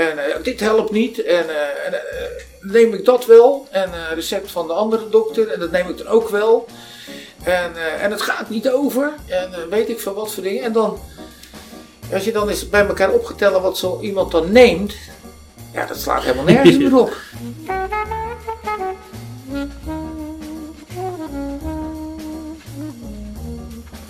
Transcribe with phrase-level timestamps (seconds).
[0.00, 1.22] En eh, dit helpt niet.
[1.22, 2.00] En, eh, en eh,
[2.60, 3.66] neem ik dat wel.
[3.70, 5.48] En recept van de andere dokter.
[5.48, 6.66] En dat neem ik dan ook wel.
[7.42, 9.12] En, en het gaat niet over.
[9.26, 10.62] En weet ik veel wat voor dingen.
[10.62, 10.98] En dan,
[12.12, 14.94] als je dan eens bij elkaar opgetellen wat zo iemand dan neemt.
[15.72, 17.16] Ja, dat slaat helemaal nergens meer op.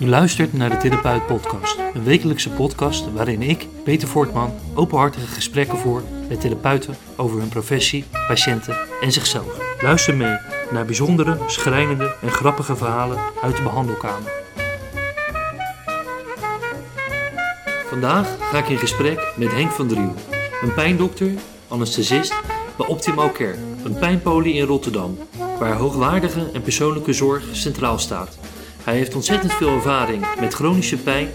[0.01, 5.77] U luistert naar de Therapeut Podcast, een wekelijkse podcast waarin ik, Peter Voortman, openhartige gesprekken
[5.77, 9.81] voer met therapeuten over hun professie, patiënten en zichzelf.
[9.81, 10.37] Luister mee
[10.71, 14.31] naar bijzondere, schrijnende en grappige verhalen uit de behandelkamer.
[17.89, 20.15] Vandaag ga ik in gesprek met Henk van Driel,
[20.61, 21.31] een pijndokter,
[21.67, 22.41] anesthesist
[22.77, 25.17] bij Optimal Care, een pijnpolie in Rotterdam,
[25.59, 28.37] waar hoogwaardige en persoonlijke zorg centraal staat.
[28.83, 31.29] Hij heeft ontzettend veel ervaring met chronische pijn,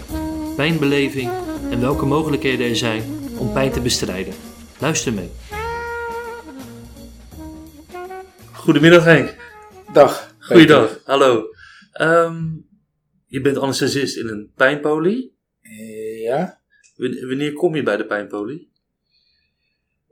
[0.55, 1.31] pijnbeleving
[1.71, 3.03] en welke mogelijkheden er zijn
[3.37, 4.33] om pijn te bestrijden.
[4.79, 5.29] Luister mee.
[8.51, 9.35] Goedemiddag Henk.
[9.93, 10.35] Dag.
[10.39, 11.45] Goeiedag, hallo.
[11.91, 12.43] Ehm,
[13.25, 15.35] je bent anesthesist in een pijnpolie.
[16.23, 16.61] Ja,
[16.97, 18.71] Wanneer kom je bij de pijnpolie?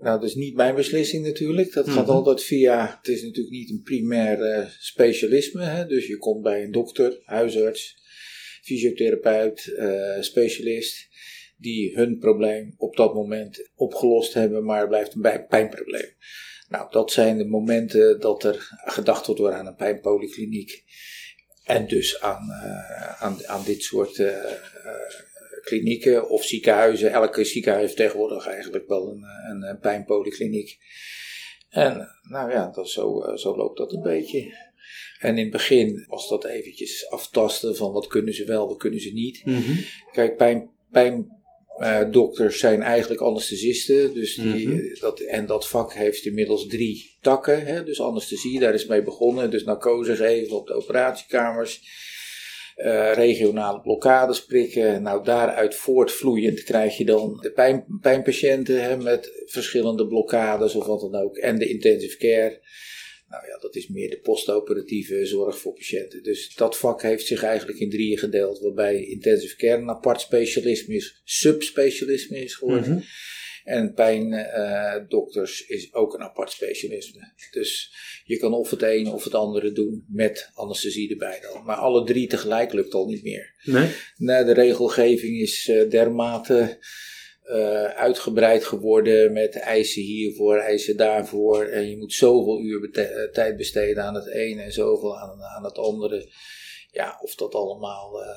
[0.06, 1.74] Nou dat is niet mijn beslissing natuurlijk.
[1.74, 2.16] Dat gaat Mhm.
[2.16, 5.64] altijd via, het is natuurlijk niet een primair eh, specialisme.
[5.64, 5.86] Hè?
[5.86, 7.98] Dus je komt bij een dokter, huisarts,
[8.64, 11.08] fysiotherapeut, eh, specialist.
[11.58, 16.10] Die hun probleem op dat moment opgelost hebben, maar blijft een pijnprobleem.
[16.70, 20.84] Nou, dat zijn de momenten dat er gedacht wordt aan een pijnpolykliniek.
[21.64, 24.24] En dus aan, eh, aan, aan dit soort
[25.66, 27.12] klinieken of ziekenhuizen.
[27.12, 30.78] Elke ziekenhuis heeft tegenwoordig eigenlijk wel een, eh, een, een pijnpolykliniek.
[31.70, 34.54] En nou ja, dat zo, eh, zo loopt dat een beetje.
[35.20, 39.00] En in het begin was dat eventjes aftasten van wat kunnen ze wel, wat kunnen
[39.00, 39.44] ze niet.
[40.12, 40.70] Kijk, pijn,
[41.78, 44.14] pijndokters zijn eigenlijk anesthesisten.
[44.14, 44.78] Dus die, Mhm.
[44.80, 47.66] eh, dat, en dat vak heeft inmiddels drie takken.
[47.66, 47.84] Hè?
[47.84, 49.52] Dus anesthesie, daar is mee begonnen.
[49.52, 52.04] Dus narcose geven op de operatiekamers.
[52.76, 55.02] Eh, regionale blokkades prikken.
[55.02, 61.00] Nou, daaruit voortvloeiend krijg je dan de pijn, pijnpatiënten hè, met verschillende blokkades of wat
[61.00, 61.38] dan ook.
[61.38, 62.62] En de intensive care.
[63.30, 66.24] Nou ja, dat is meer de postoperatieve zorg voor patiënten.
[66.24, 70.96] Dus dat vak heeft zich eigenlijk in drieën gedeeld, waarbij intensive care een apart specialisme
[70.96, 72.92] is, subspecialisme is geworden.
[72.92, 73.02] Mhm.
[73.66, 77.34] En pijndokters is ook een apart specialisme.
[77.52, 77.94] Dus
[78.26, 81.64] je kan of het een of het andere doen met anesthesie erbij dan.
[81.64, 83.54] Maar alle drie tegelijk lukt al niet meer.
[83.64, 83.90] Nee?
[84.18, 86.78] Nou, de regelgeving is eh, dermate
[87.46, 91.64] eh, uitgebreid geworden met eisen hiervoor, eisen daarvoor.
[91.64, 95.64] En je moet zoveel uur eh, tijd besteden aan het ene en zoveel aan, aan
[95.64, 96.32] het andere.
[96.92, 98.30] Ja, of dat allemaal eh,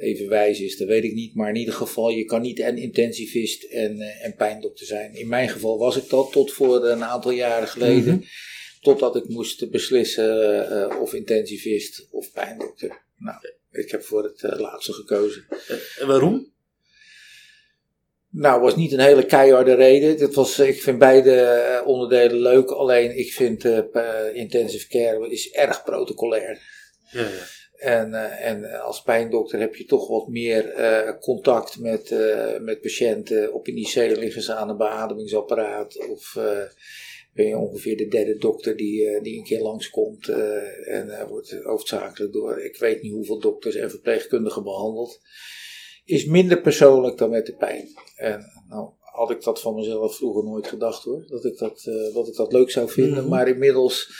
[0.00, 1.34] even wijs is, dat weet ik niet.
[1.34, 5.14] Maar in ieder geval, je kan niet en intensivist en, eh, en pijndokter zijn.
[5.14, 8.14] In mijn geval was ik dat tot voor een aantal jaren geleden.
[8.14, 8.24] Mhm.
[8.80, 13.02] Totdat ik moest beslissen eh, of intensivist of pijndokter.
[13.18, 13.38] Nou,
[13.72, 15.46] ik heb voor het eh, laatste gekozen.
[15.98, 16.52] En waarom?
[18.32, 20.18] Nou, was niet een hele keiharde reden.
[20.18, 22.70] Dat was, ik vind beide eh, onderdelen leuk.
[22.70, 26.60] Alleen ik vind eh, p- intensive care is erg protocolair.
[27.10, 27.46] Ja, ja.
[27.80, 32.80] En, eh, en als pijndokter heb je toch wat meer eh, contact met, eh, met
[32.80, 33.52] patiënten.
[33.54, 36.08] Op een IC liggen ze aan een beademingsapparaat.
[36.08, 36.62] Of eh,
[37.34, 40.28] ben je ongeveer de derde dokter die, eh, die een keer langskomt.
[40.28, 45.20] eh en eh, wordt hoofdzakelijk door ik weet niet hoeveel dokters en verpleegkundigen behandeld.
[46.04, 47.88] Is minder persoonlijk dan met de pijn.
[48.16, 51.24] En nou had ik dat van mezelf vroeger nooit gedacht hoor.
[51.26, 53.20] Dat ik dat, eh, dat, ik dat leuk zou vinden.
[53.20, 53.28] Mhm.
[53.28, 54.10] Maar inmiddels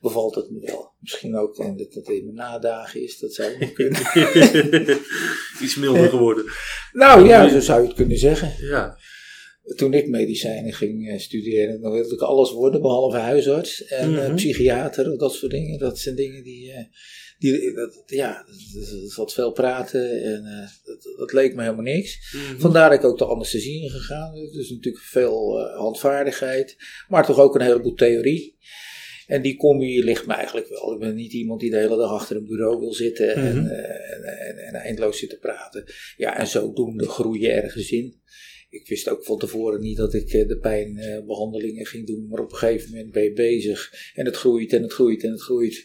[0.00, 0.92] bevalt het me wel.
[1.00, 3.18] Misschien ook en dat het in mijn nadagen is.
[3.18, 4.00] Dat zou nog kunnen.
[5.62, 6.44] Iets milder geworden.
[6.92, 8.66] nou ja, zo zou je het kunnen zeggen.
[8.66, 8.98] Ja.
[9.76, 14.26] Toen ik medicijnen ging eh, studeren, dan wilde ik alles worden behalve huisarts en eh,
[14.26, 14.34] Mhm.
[14.34, 15.78] psychiater of dat soort dingen.
[15.78, 16.84] Dat zijn dingen die, eh,
[17.38, 20.44] die dat, ja, dat, zat veel praten en
[20.84, 22.34] dat, dat leek me helemaal niks.
[22.34, 22.60] Mhm.
[22.60, 24.34] Vandaar dat ik ook de anesthesie ingegaan.
[24.34, 26.76] Dus natuurlijk veel handvaardigheid,
[27.08, 28.56] maar toch ook een heleboel theorie.
[29.26, 30.92] En die combi ligt me eigenlijk wel.
[30.92, 34.12] Ik ben niet iemand die de hele dag achter een bureau wil zitten en, eh,
[34.12, 35.84] en, en, en eindeloos zit te praten.
[36.16, 38.20] Ja, en zodoende groei je ergens in.
[38.70, 42.52] Ik wist ook van tevoren niet dat ik eh, de pijnbehandelingen ging doen, maar op
[42.52, 45.84] een gegeven moment ben je bezig en het groeit en het groeit en het groeit.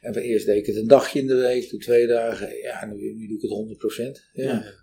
[0.00, 2.56] En van eerst deed ik het een dagje in de week, toen twee dagen.
[2.56, 4.30] Ja, nu, nu doe ik het 100%.
[4.32, 4.44] Ja.
[4.44, 4.74] Ja.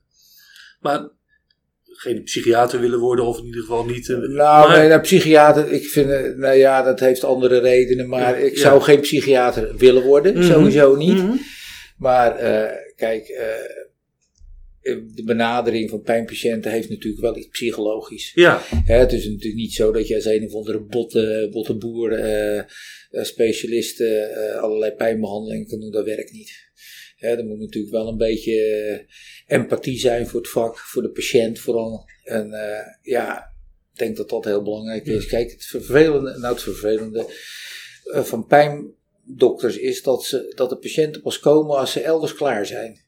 [0.79, 1.09] Maar
[1.95, 4.09] geen psychiater willen worden, of in ieder geval niet.
[4.09, 8.07] eh, Nou, maar- nee, nou, psychiater, ik vind, eh, nou ja, dat heeft andere redenen,
[8.09, 8.59] maar Ja, ik ja.
[8.61, 10.43] zou geen psychiater willen worden, Mhm.
[10.51, 11.17] sowieso niet.
[11.17, 11.35] Mhm.
[11.97, 13.27] Maar eh, kijk,
[15.15, 18.31] de benadering van pijnpatiënten heeft natuurlijk wel iets psychologisch.
[18.33, 18.61] Ja.
[18.85, 22.19] Hè, het is natuurlijk niet zo dat je als een of andere botte, botte boer,
[23.11, 24.03] specialist,
[24.61, 25.91] allerlei pijnbehandelingen kan doen.
[25.91, 26.63] Dat werkt niet.
[27.25, 31.09] Hè, er moet natuurlijk wel een beetje eh, empathie zijn voor het vak, voor de
[31.09, 32.05] patiënt vooral.
[32.23, 33.37] En eh, ja,
[33.93, 35.25] ik denk dat dat heel belangrijk is.
[35.25, 37.33] Kijk, het vervelende, nou het vervelende
[38.03, 42.65] eh, van pijndokters is dat, ze, dat de patiënten pas komen als ze elders klaar
[42.65, 43.03] zijn.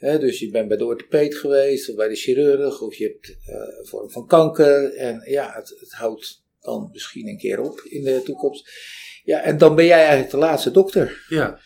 [0.00, 3.86] Dus je bent bij de orthopeed geweest, of bij de chirurg, of je hebt een
[3.86, 4.94] vorm van kanker.
[4.94, 8.70] En ja, het, het houdt dan misschien een keer op in de toekomst.
[9.24, 11.24] Ja, en dan ben jij eigenlijk de laatste dokter.
[11.28, 11.60] Ja.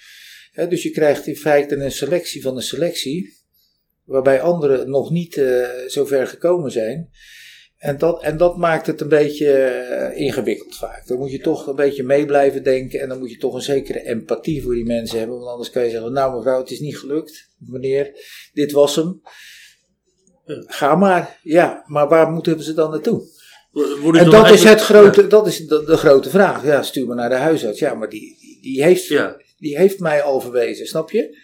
[0.54, 3.34] Dus je krijgt in feite een selectie van een selectie,
[4.04, 7.10] waarbij anderen nog niet eh, zo ver gekomen zijn.
[7.78, 11.06] En dat, en dat maakt het een beetje eh, ingewikkeld vaak.
[11.06, 13.62] Dan moet je toch een beetje mee blijven denken en dan moet je toch een
[13.62, 15.36] zekere empathie voor die mensen hebben.
[15.36, 18.10] Want anders kan je zeggen, nou mevrouw, het is niet gelukt, meneer,
[18.52, 19.20] dit was hem.
[20.66, 21.38] Ga maar.
[21.42, 23.22] Ja, maar waar moeten we ze dan naartoe?
[24.12, 26.64] En dat is, het grote, dat is de, de grote vraag.
[26.64, 27.78] Ja, stuur me naar de huisarts.
[27.78, 29.36] Ja, maar die, die, die heeft Ja.
[29.64, 31.42] Die heeft mij al verwezen, snap je?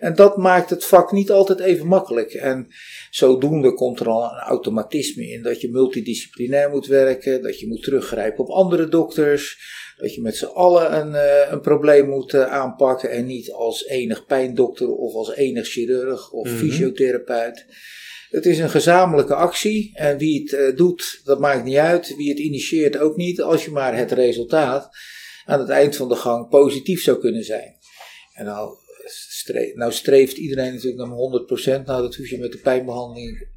[0.00, 2.32] En dat maakt het vak niet altijd even makkelijk.
[2.34, 2.66] En
[3.10, 7.82] zodoende komt er al een automatisme in dat je multidisciplinair moet werken, dat je moet
[7.82, 9.58] teruggrijpen op andere dokters,
[9.96, 13.86] dat je met z'n allen een, eh, een probleem moet eh, aanpakken en niet als
[13.86, 16.56] enig pijndokter of als enig chirurg of Mhm.
[16.56, 17.66] fysiotherapeut.
[18.30, 22.14] Het is een gezamenlijke actie en wie het eh, doet, dat maakt niet uit.
[22.16, 24.90] Wie het initieert ook niet, als je maar het resultaat
[25.48, 27.76] aan het eind van de gang positief zou kunnen zijn.
[28.34, 28.76] En nou,
[29.74, 31.16] nou streeft iedereen natuurlijk naar
[31.82, 31.84] 100%.
[31.84, 33.48] Nou, dat hoef je met de pijnbehandeling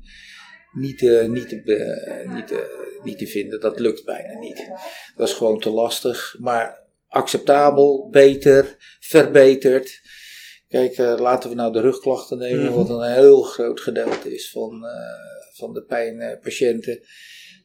[0.72, 2.58] niet, eh, niet, te, niet, eh,
[3.04, 3.60] niet te vinden.
[3.60, 4.68] Dat lukt bijna niet.
[5.16, 6.36] Dat is gewoon te lastig.
[6.40, 10.02] Maar acceptabel, beter, verbeterd.
[10.68, 12.74] Kijk, eh, laten we nou de rugklachten nemen, Mhm.
[12.74, 14.86] wat een heel groot gedeelte is van,
[15.54, 17.00] van de pijnpatiënten.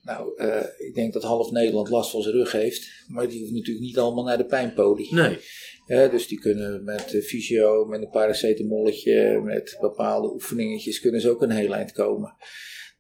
[0.07, 3.53] Nou, eh, ik denk dat half Nederland last van zijn rug heeft, maar die hoeft
[3.53, 5.15] natuurlijk niet allemaal naar de pijnpolie.
[5.15, 5.39] Nee.
[5.87, 11.51] Dus die kunnen met fysio, met een paracetamolletje, met bepaalde oefeningetjes, kunnen ze ook een
[11.51, 12.37] heel eind komen.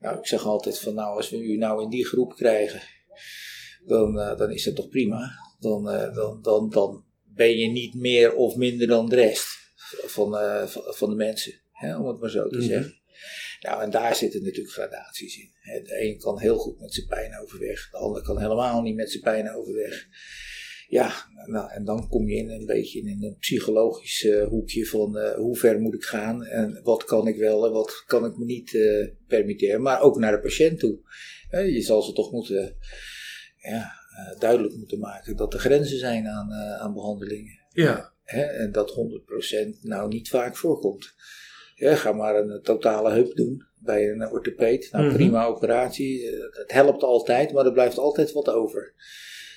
[0.00, 2.80] Nou, ik zeg altijd van nou, als we u nou in die groep krijgen,
[3.84, 5.30] dan, eh, dan is dat toch prima.
[5.60, 7.04] Dan, eh, dan, dan, dan
[7.34, 9.46] ben je niet meer of minder dan de rest
[10.06, 10.30] van,
[10.68, 12.66] van, van de mensen, hè, om het maar zo te Mhm.
[12.66, 12.94] zeggen.
[13.66, 15.50] Nou, en daar zitten natuurlijk gradaties in.
[15.84, 19.10] De een kan heel goed met zijn pijn overweg, de ander kan helemaal niet met
[19.10, 20.06] zijn pijn overweg.
[20.88, 21.12] Ja,
[21.46, 25.34] nou, en dan kom je in een beetje in een psychologisch eh, hoekje van eh,
[25.34, 28.44] hoe ver moet ik gaan en wat kan ik wel en wat kan ik me
[28.44, 29.82] niet eh, permitteren.
[29.82, 30.98] Maar ook naar de patiënt toe.
[31.50, 32.76] Je zal ze toch moeten
[33.56, 33.92] ja,
[34.38, 37.60] duidelijk moeten maken dat er grenzen zijn aan, aan behandelingen.
[37.72, 38.12] Ja.
[38.24, 38.94] Hè, en dat
[39.76, 41.14] 100% nou niet vaak voorkomt.
[41.78, 44.88] Ja, ga maar een totale heup doen bij een orthopeed.
[44.92, 45.14] Nou, Mhm.
[45.14, 46.26] prima operatie.
[46.30, 48.94] eh, Het helpt altijd, maar er blijft altijd wat over.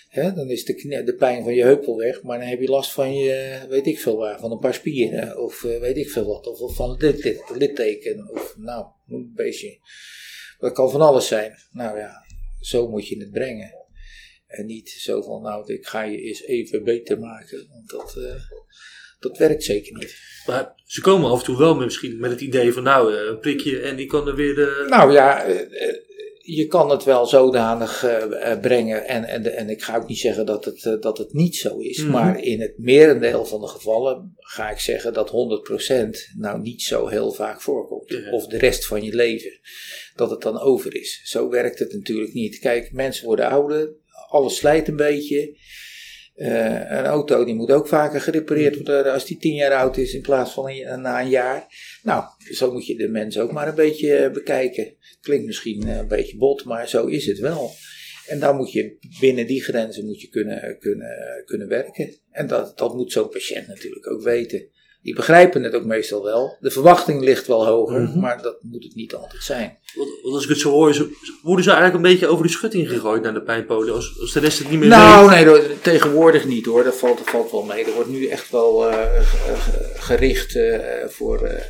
[0.10, 2.68] Hè, dan is de, de pijn van je heup wel weg, maar dan heb je
[2.70, 5.38] last van je, weet ik veel waar, van een paar spieren.
[5.44, 6.48] Of eh, weet ik veel wat.
[6.48, 8.30] Of, of van lit, lit- litteken.
[8.32, 9.78] Of nou, een beetje.
[10.60, 11.54] Dat kan van alles zijn.
[11.72, 12.12] Nou ja,
[12.60, 13.74] zo moet je het brengen.
[14.48, 17.68] En niet zo van, nou, ik ga je eens even beter maken.
[17.72, 18.42] Want dat, eh,
[19.20, 20.16] dat werkt zeker niet.
[20.46, 23.28] Maar ze komen af en toe wel met, misschien met het idee van nou, eh,
[23.28, 24.86] een prikje en die kan er weer de...
[24.90, 25.96] Nou ja, eh, eh,
[26.56, 29.08] je kan het wel zodanig eh, eh, brengen.
[29.08, 31.78] En, en, en ik ga ook niet zeggen dat het, eh, dat het niet zo
[31.78, 32.02] is.
[32.02, 32.12] Mhm.
[32.12, 37.08] Maar in het merendeel van de gevallen ga ik zeggen dat 100% nou niet zo
[37.08, 38.10] heel vaak voorkomt.
[38.10, 38.32] Ja.
[38.32, 39.60] Of de rest van je leven.
[40.16, 41.22] Dat het dan over is.
[41.24, 42.60] Zo werkt het natuurlijk niet.
[42.60, 43.92] Kijk, mensen worden ouder.
[44.30, 45.58] Alles slijt een beetje.
[46.40, 50.14] Eh, een auto die moet ook vaker gerepareerd worden als die tien jaar oud is
[50.14, 51.68] in plaats van een, na een jaar.
[52.04, 54.96] Nou, zo moet je de mensen ook maar een beetje eh, bekijken.
[55.22, 57.72] Klinkt misschien eh, een beetje bot, maar zo is het wel.
[58.28, 62.16] En dan moet je binnen die grenzen moet je kunnen, kunnen, kunnen werken.
[62.32, 64.70] En dat, dat moet zo'n patiënt natuurlijk ook weten.
[65.02, 66.58] Die begrijpen het ook meestal wel.
[66.60, 68.20] De verwachting ligt wel hoger, Mhm.
[68.20, 69.78] maar dat moet het niet altijd zijn.
[69.96, 71.10] Want, want als ik het zo hoor, ze-
[71.44, 73.94] worden ze eigenlijk een beetje over de schutting gegooid naar de pijnpolen.
[73.94, 75.46] Als, als de rest het niet meer Nou, weet.
[75.46, 76.84] nee, tegenwoordig niet hoor.
[76.84, 77.86] Dat valt, dat valt wel mee.
[77.86, 81.64] Er wordt nu echt wel eh, ge- ge- gericht eh, voor, eh,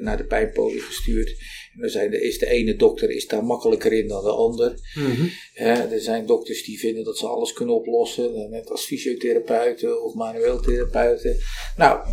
[0.00, 1.34] naar de pijnpolie gestuurd.
[1.80, 4.74] Zijn de, is de ene dokter is daar makkelijker in dan de ander.
[4.94, 5.26] Mhm.
[5.54, 8.34] Er zijn dokters die vinden dat ze alles kunnen oplossen.
[8.34, 11.36] eh, Net als fysiotherapeuten of manueel therapeuten.
[11.76, 12.06] Nou,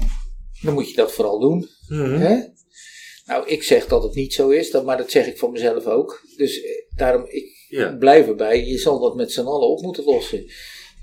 [0.62, 1.68] dan moet je dat vooral doen.
[1.88, 2.20] Mhm.
[2.20, 2.38] Hè?
[3.26, 5.86] Nou, ik zeg dat het niet zo is, dat, maar dat zeg ik van mezelf
[5.86, 6.22] ook.
[6.38, 7.96] Dus eh, daarom, ik Ja.
[7.96, 8.66] blijf erbij.
[8.66, 10.46] Je zal dat met z'n allen op moeten lossen.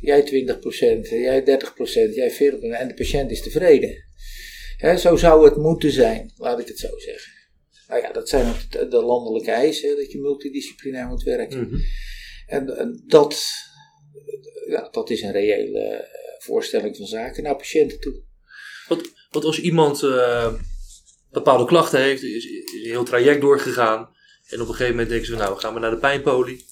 [0.00, 4.05] Jij 20%, jij 30%, jij 40% en de patiënt is tevreden.
[4.76, 7.33] Hè, zo zou het moeten zijn, laat ik het zo zeggen.
[7.90, 11.61] Nou ja, dat zijn ook de, de landelijke eisen, dat je multidisciplinair moet werken.
[11.61, 11.76] Mhm.
[12.47, 13.44] En, en dat,
[14.66, 16.04] ja, dat is een reële eh,
[16.38, 18.23] voorstelling van zaken naar patiënten toe.
[19.30, 20.54] Want als iemand eh,
[21.30, 24.09] bepaalde klachten heeft, is, is een heel traject doorgegaan.
[24.47, 26.64] En op een gegeven moment denken ze, nou, gaan we naar de pijnpolie.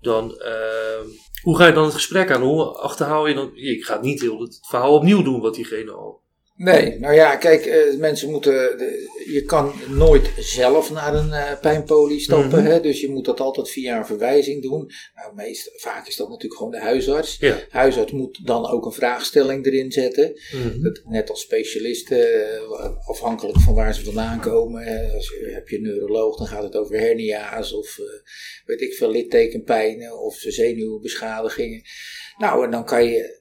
[0.00, 1.00] Dan, eh,
[1.42, 2.42] hoe ga je dan het gesprek aan?
[2.42, 3.56] Hoe achterhaal je dan?
[3.56, 6.22] Ik ga niet heel het verhaal opnieuw doen wat diegene al.
[6.58, 8.54] Nee, nou ja, kijk, eh, mensen moeten.
[9.32, 12.70] je kan nooit zelf naar een eh, pijnpolie stappen, Mhm.
[12.70, 14.90] hè, dus je moet dat altijd via een verwijzing doen.
[15.14, 17.36] Nou, meest, vaak is dat natuurlijk gewoon de huisarts.
[17.40, 17.54] Ja.
[17.54, 20.40] De huisarts moet dan ook een vraagstelling erin zetten.
[20.82, 25.12] Dat, net als specialisten, eh, afhankelijk van waar ze vandaan komen.
[25.14, 27.98] Als je, heb je een neuroloog, dan gaat het over hernia's of
[28.64, 31.82] weet ik veel, littekenpijnen of zenuwbeschadigingen.
[32.38, 33.37] Nou, en dan kan je,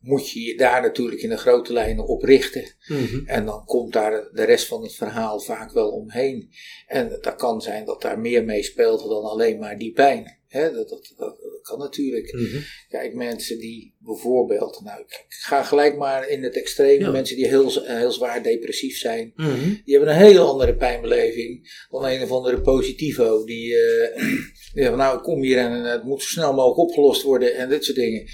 [0.00, 2.74] moet je je daar natuurlijk in de grote lijnen op richten.
[2.86, 3.26] Mhm.
[3.26, 6.50] En dan komt daar de rest van het verhaal vaak wel omheen.
[6.86, 10.36] En dat kan zijn dat daar meer mee speelt dan alleen maar die pijn.
[10.48, 12.32] Hè, dat, dat, dat, dat kan natuurlijk.
[12.32, 12.58] Mhm.
[12.88, 17.10] Kijk, mensen die bijvoorbeeld, nou ik ga gelijk maar in het extreme, Ja.
[17.10, 19.68] mensen die heel, heel zwaar depressief zijn, Mhm.
[19.84, 23.44] die hebben een heel andere pijnbeleving dan een of andere positivo.
[23.44, 23.74] Die,
[24.72, 27.54] die zeggen, nou ik kom hier en eh, het moet zo snel mogelijk opgelost worden
[27.54, 28.26] en dit soort dingen.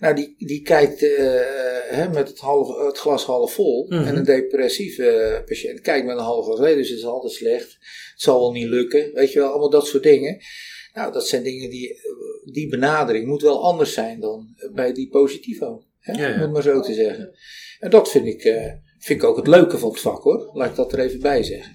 [0.00, 1.40] Nou, die, die kijkt eh,
[1.88, 3.86] hè, met het, half, het glas half vol.
[3.88, 4.04] Mhm.
[4.04, 7.32] En een depressieve eh, patiënt kijkt met een half glas leeg, dus het is altijd
[7.32, 7.78] slecht.
[8.12, 10.38] Het zal wel niet lukken, weet je wel, allemaal dat soort dingen.
[10.94, 15.08] Nou, dat zijn dingen die, eh, die benadering moet wel anders zijn dan bij die
[15.08, 15.84] positivo.
[15.98, 16.34] Hè, Ja, ja.
[16.34, 17.34] Om het maar zo te zeggen.
[17.78, 18.42] En dat vind ik,
[18.98, 20.50] vind ik ook het leuke van het vak hoor.
[20.52, 21.72] Laat ik dat er even bij zeggen.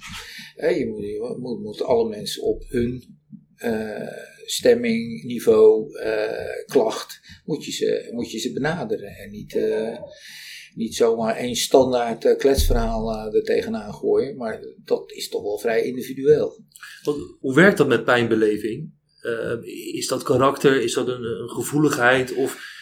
[0.55, 3.14] Hè, je, moet, je moet, moet alle mensen op hun
[4.45, 9.15] stemming, niveau, eh, klacht, moet je, ze, moet je ze benaderen.
[9.15, 9.97] En niet, eh,
[10.75, 14.37] niet zomaar één standaard eh, kletsverhaal eh, er tegenaan gooien.
[14.37, 16.63] Maar dat is toch wel vrij individueel.
[17.03, 18.93] Want hoe werkt dat met pijnbeleving?
[19.21, 19.57] Eh,
[19.93, 20.81] is dat karakter?
[20.81, 22.33] Is dat een, gevoeligheid?
[22.33, 22.74] Of, eh,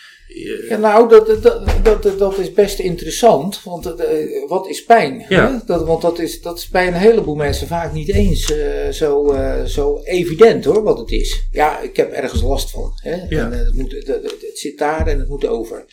[0.70, 3.63] Ja, nou, dat, dat, dat, dat, is best interessant.
[3.63, 5.25] Want eh, wat is pijn?
[5.30, 5.52] Ja.
[5.52, 5.58] Hè?
[5.66, 9.32] Dat, want dat is, dat is bij een heleboel mensen vaak niet eens eh, zo,
[9.32, 11.48] eh, zo evident hoor, wat het is.
[11.52, 12.92] Ja, ik heb ergens last van.
[12.96, 13.16] Hè?
[13.30, 13.46] Ja.
[13.46, 15.86] En, eh, het, moet, het, het- het zit daar en het moet over.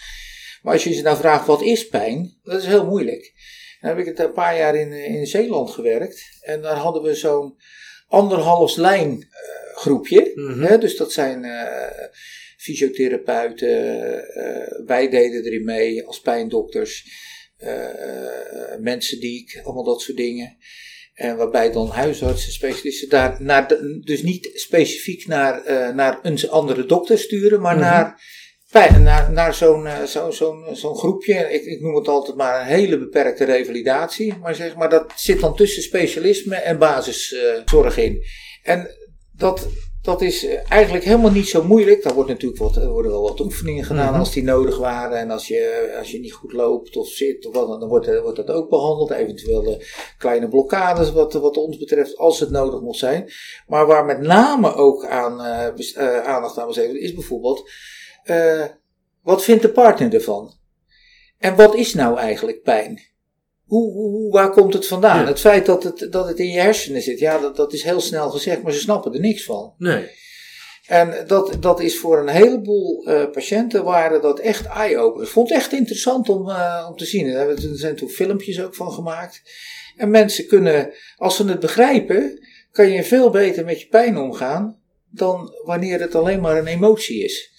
[0.63, 2.35] Maar als je ze nou vraagt, wat is pijn?
[2.43, 3.33] Dat is heel moeilijk.
[3.81, 6.23] Dan heb ik het een paar jaar in, eh, in Zeeland gewerkt.
[6.41, 7.55] En daar hadden we zo'n
[8.09, 10.33] anderhalfs lijn eh, groepje.
[10.35, 10.63] Mhm.
[10.63, 10.79] Hè?
[10.79, 12.05] Dus dat zijn eh,
[12.61, 13.69] fysiotherapeuten.
[14.35, 17.05] eh, wij deden erin mee als pijndokters.
[17.57, 20.57] eh, mensen die ik, allemaal dat soort dingen.
[21.15, 26.49] En waarbij dan huisartsen, specialisten daar naar de- dus niet specifiek naar, eh, naar een
[26.51, 27.85] andere dokter sturen, maar Mhm.
[27.85, 28.23] naar,
[28.71, 31.35] pijn- naar, naar zo'n eh, zo, zo'n zo'n groepje.
[31.53, 34.35] Ik, ik noem het altijd maar een hele beperkte revalidatie.
[34.37, 38.23] Maar zeg maar, dat zit dan tussen specialisme en basiszorg in.
[38.63, 38.89] En
[39.33, 39.69] dat,
[40.03, 42.03] dat is eh, eigenlijk helemaal niet zo moeilijk.
[42.03, 44.19] Daar, wordt natuurlijk wat, er worden wel wat oefeningen gedaan Mhm.
[44.19, 45.19] als die nodig waren.
[45.19, 48.21] En als je, als je niet goed loopt of zit, of wat, dan wordt, eh,
[48.21, 49.11] wordt dat ook behandeld.
[49.11, 49.87] Eventueel de
[50.19, 53.31] kleine blokkades wat, wat ons betreft, als het nodig mocht zijn.
[53.67, 55.67] Maar waar met name ook aan, eh,
[55.97, 57.71] eh, aandacht aan besteed wordt, is bijvoorbeeld...
[58.23, 58.65] eh,
[59.23, 60.59] wat vindt de partner ervan?
[61.39, 63.01] En wat is nou eigenlijk pijn?
[63.79, 65.21] Hoe, waar komt het vandaan?
[65.21, 65.27] Ja.
[65.27, 68.01] Het feit dat het, dat het in je hersenen zit, ja, dat, dat is heel
[68.01, 69.75] snel gezegd, maar ze snappen er niks van.
[69.79, 70.19] nee.
[70.87, 75.29] En dat, dat is voor een heleboel eh, patiënten waren dat echt eye-openers.
[75.29, 77.27] Ik vond het echt interessant om, eh, om te zien.
[77.27, 79.43] Er hebben- er zijn toen filmpjes ook van gemaakt.
[79.97, 82.39] En mensen kunnen, als ze het begrijpen,
[82.73, 84.79] kan je veel beter met je pijn omgaan
[85.11, 87.51] dan wanneer het alleen maar een emotie is.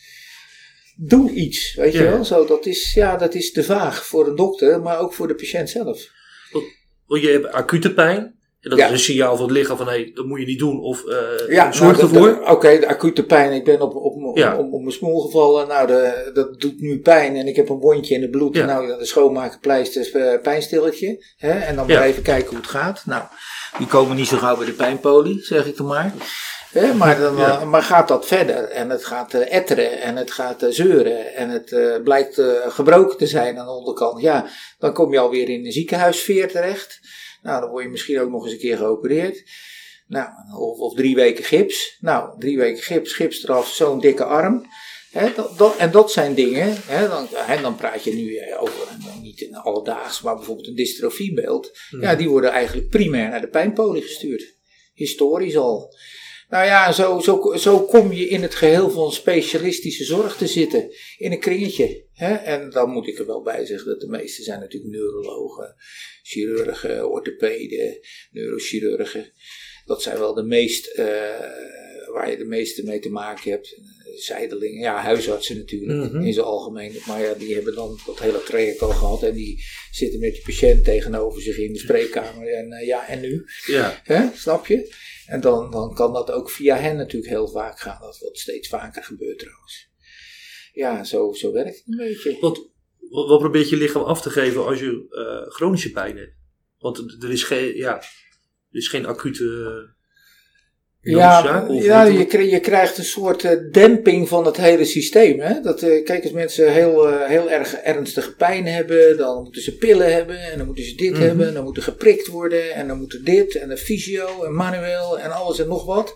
[0.96, 2.12] Doe iets, weet je Ja.
[2.12, 2.26] wel?
[2.26, 5.36] Zo, dat, is, ja, dat is te vaag voor een dokter, maar ook voor de
[5.36, 6.08] patiënt zelf.
[7.08, 8.40] Want je hebt acute pijn.
[8.62, 8.86] En dat Ja.
[8.86, 10.80] is een signaal van het lichaam van hé, hey, dat moet je niet doen.
[10.82, 11.18] Of eh,
[11.50, 12.48] Ja, zorg nou, ervoor.
[12.48, 13.52] Oké, de acute pijn.
[13.52, 14.58] Ik ben op, op, op, Ja.
[14.58, 15.68] op, op mijn smoel gevallen.
[15.68, 17.36] Nou, de, dat doet nu pijn.
[17.36, 18.56] En ik heb een wondje in het bloed.
[18.56, 18.66] Ja.
[18.66, 21.26] Nou, de schoonmaken, pleisters, eh, pijnstilletje.
[21.38, 21.52] Hè?
[21.52, 23.04] En dan maar even kijken hoe het gaat.
[23.06, 23.24] Nou,
[23.78, 26.14] die komen niet zo gauw bij de pijnpolie, zeg ik dan maar.
[26.98, 27.60] Maar, dan, Ja.
[27.60, 28.64] eh, maar gaat dat verder?
[28.64, 30.02] En het gaat eh, etteren.
[30.02, 31.36] En het gaat eh, zeuren.
[31.36, 34.22] En het blijkt gebroken te zijn aan de onderkant.
[34.22, 34.50] Ja,
[34.80, 37.00] dan kom je alweer in een ziekenhuissfeer terecht.
[37.42, 39.44] Nou, dan word je misschien ook nog eens een keer geopereerd.
[40.08, 41.98] Nou, of, of drie weken gips.
[42.00, 44.66] Nou, drie weken gips, gips eraf, zo'n dikke arm.
[45.36, 47.28] Dat, dat- en dat zijn dingen, hè, dan,
[47.62, 48.88] dan praat je nu over,
[49.22, 51.72] niet in alledaags, maar bijvoorbeeld een dystrofiebeeld.
[52.00, 54.56] Ja, die worden eigenlijk primair naar de pijnpolie gestuurd.
[54.94, 55.96] Historisch al.
[56.52, 60.90] Nou ja, zo, zo, zo kom je in het geheel van specialistische zorg te zitten.
[61.18, 62.06] In een kringetje.
[62.14, 62.34] Hè?
[62.34, 65.76] En dan moet ik er wel bij zeggen dat de meeste zijn natuurlijk neurologen,
[66.24, 68.00] chirurgen, orthopeden,
[68.32, 69.32] neurochirurgen.
[69.86, 71.06] Dat zijn wel de meest, uh,
[72.14, 73.76] waar je de meeste mee te maken hebt.
[74.16, 76.22] Zijdelingen, ja, huisartsen natuurlijk Mhm.
[76.26, 76.94] in zijn algemeen.
[77.08, 80.42] Maar ja, die hebben dan dat hele traject al gehad en die zitten met die
[80.44, 82.48] patiënt tegenover zich in de spreekkamer.
[82.48, 83.46] En uh, ja, en nu?
[83.66, 84.02] Ja.
[84.04, 84.26] Hè?
[84.36, 84.94] Snap je?
[85.32, 88.02] En dan, dan kan dat ook via hen natuurlijk heel vaak gaan.
[88.02, 89.90] Dat wat steeds vaker gebeurt trouwens.
[90.74, 92.38] Ja, zo, zo werkt het een beetje.
[92.40, 92.70] Wat,
[93.10, 96.34] wat probeert je lichaam af te geven als je uh, chronische pijn hebt?
[96.78, 99.96] Want er is geen, ja, er is geen acute.
[101.04, 105.40] Ja, ja je, je, krijgt een soort uh, demping van het hele systeem.
[105.40, 105.62] Hè?
[105.62, 109.78] Dat, uh, kijk, als mensen heel, uh, heel erg ernstige pijn hebben, dan moeten ze
[109.78, 111.22] pillen hebben en dan moeten ze dit Mhm.
[111.22, 114.44] hebben, en dan moet er geprikt worden en dan moet er dit en een fysio
[114.44, 116.16] en manueel en alles en nog wat.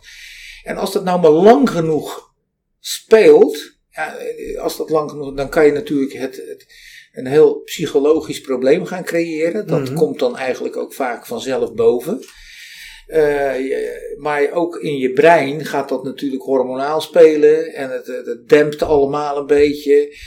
[0.63, 2.33] En als dat nou maar lang genoeg
[2.79, 3.57] speelt,
[3.89, 4.15] ja,
[4.61, 6.65] als dat lang genoeg, dan kan je natuurlijk het, het
[7.13, 9.67] een heel psychologisch probleem gaan creëren.
[9.67, 9.93] Dat Mhm.
[9.95, 12.19] komt dan eigenlijk ook vaak vanzelf boven.
[13.07, 18.81] Je, maar ook in je brein gaat dat natuurlijk hormonaal spelen en het, het, dempt
[18.83, 20.17] allemaal een beetje.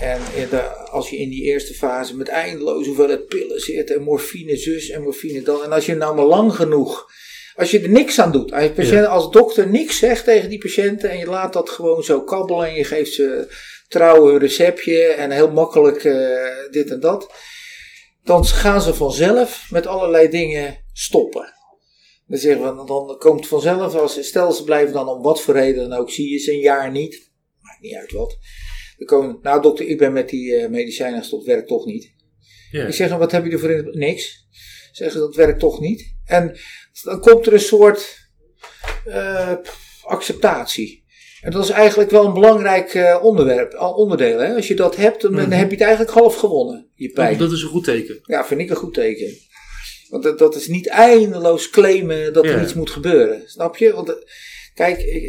[0.00, 4.56] En de, als je in die eerste fase met eindeloos hoeveelheid pillen zit en morfine
[4.56, 5.62] zus en morfine dan.
[5.62, 7.10] En als je nou maar lang genoeg,
[7.54, 9.04] als je er niks aan doet, als, je patiënt, ja.
[9.04, 12.74] als dokter niks zegt tegen die patiënten en je laat dat gewoon zo kabbelen en
[12.74, 13.54] je geeft ze
[13.88, 16.38] trouw een receptje en heel makkelijk uh,
[16.70, 17.32] dit en dat.
[18.24, 21.57] Dan gaan ze vanzelf met allerlei dingen stoppen.
[22.28, 25.88] Dan zeggen we, dan komt vanzelf, als, stel ze blijven dan om wat voor reden
[25.88, 27.30] dan ook, zie je ze een jaar niet,
[27.60, 28.38] maakt niet uit wat.
[28.96, 32.14] Dan komen, nou dokter, ik ben met die uh, medicijnen gestopt, werkt toch niet.
[32.70, 32.86] Ja.
[32.86, 33.98] Ik zeg, wat heb je ervoor in?
[33.98, 34.46] Niks.
[34.92, 36.14] Zeggen, dat werkt toch niet.
[36.24, 36.56] En
[37.02, 38.28] dan komt er een soort
[39.06, 39.52] uh,
[40.02, 41.04] acceptatie.
[41.40, 44.38] En dat is eigenlijk wel een belangrijk uh, onderwerp, onderdeel.
[44.38, 44.54] Hè?
[44.54, 45.40] Als je dat hebt, dan, Mhm.
[45.40, 47.38] dan heb je het eigenlijk half gewonnen, je pijn.
[47.38, 48.18] Dat is een goed teken.
[48.22, 49.26] Ja, vind ik een goed teken.
[50.08, 52.62] Want dat, dat is niet eindeloos claimen dat er Ja.
[52.62, 53.42] iets moet gebeuren.
[53.46, 53.92] Snap je?
[53.92, 54.14] Want eh,
[54.74, 55.22] kijk, ik,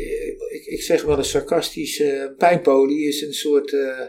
[0.52, 4.00] ik, ik zeg wel eens sarcastisch: eh pijnpolie is een soort eh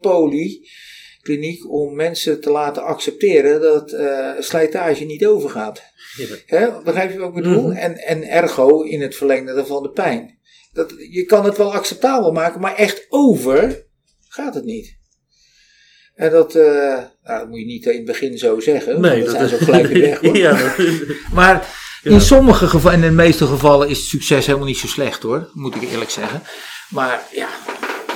[0.00, 5.82] polykliniek om mensen te laten accepteren dat eh, slijtage niet overgaat.
[6.16, 6.26] Ja.
[6.46, 6.82] Hè?
[6.82, 7.62] Begrijp je wat ik bedoel?
[7.68, 7.76] Mhm.
[7.76, 10.38] en, en ergo in het verlengde daarvan de pijn.
[10.72, 13.86] Dat, je kan het wel acceptabel maken, maar echt over
[14.28, 14.98] gaat het niet.
[16.20, 19.00] En dat, uh, nou, dat moet je niet in het begin zo zeggen.
[19.00, 20.20] Nee, dat dat zijn zo gelijk weer weg.
[20.22, 20.36] Hoor.
[20.36, 20.74] ja,
[21.32, 21.66] Maar
[22.02, 22.18] in Ja.
[22.18, 25.50] sommige gevallen, in de meeste gevallen, is het succes helemaal niet zo slecht hoor.
[25.54, 26.42] Moet ik eerlijk zeggen.
[26.90, 27.48] Maar ja,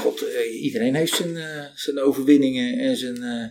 [0.00, 3.42] god, eh, iedereen heeft zijn, eh, zijn overwinningen en zijn, eh,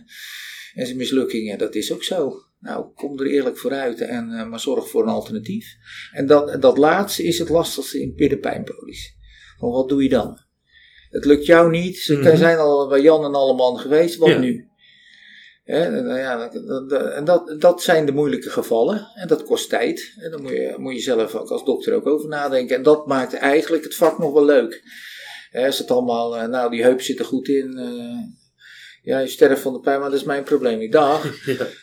[0.74, 1.58] en zijn mislukkingen.
[1.58, 2.32] Dat is ook zo.
[2.60, 5.66] Nou, kom er eerlijk vooruit en eh, maar zorg voor een alternatief.
[6.12, 9.14] En dat, dat laatste is het lastigste in binnenpijnpolies.
[9.58, 10.43] Van wat doe je dan?
[11.14, 11.98] Het lukt jou niet.
[11.98, 12.36] Ze Mhm.
[12.36, 14.16] zijn al bij Jan en Alleman geweest.
[14.16, 14.38] Wat Ja.
[14.38, 14.68] nu?
[15.66, 16.50] Nou ja,
[17.14, 19.08] en dat, dat zijn de moeilijke gevallen.
[19.14, 20.12] En dat kost tijd.
[20.16, 22.76] En daar moet je, moet je zelf ook als dokter ook over nadenken.
[22.76, 24.82] En dat maakt eigenlijk het vak nog wel leuk.
[25.52, 27.78] Is het allemaal, eh, nou die heup zit er goed in.
[27.78, 28.32] eh,
[29.02, 31.20] ja, je sterft van de pijn, maar dat is mijn probleem ja.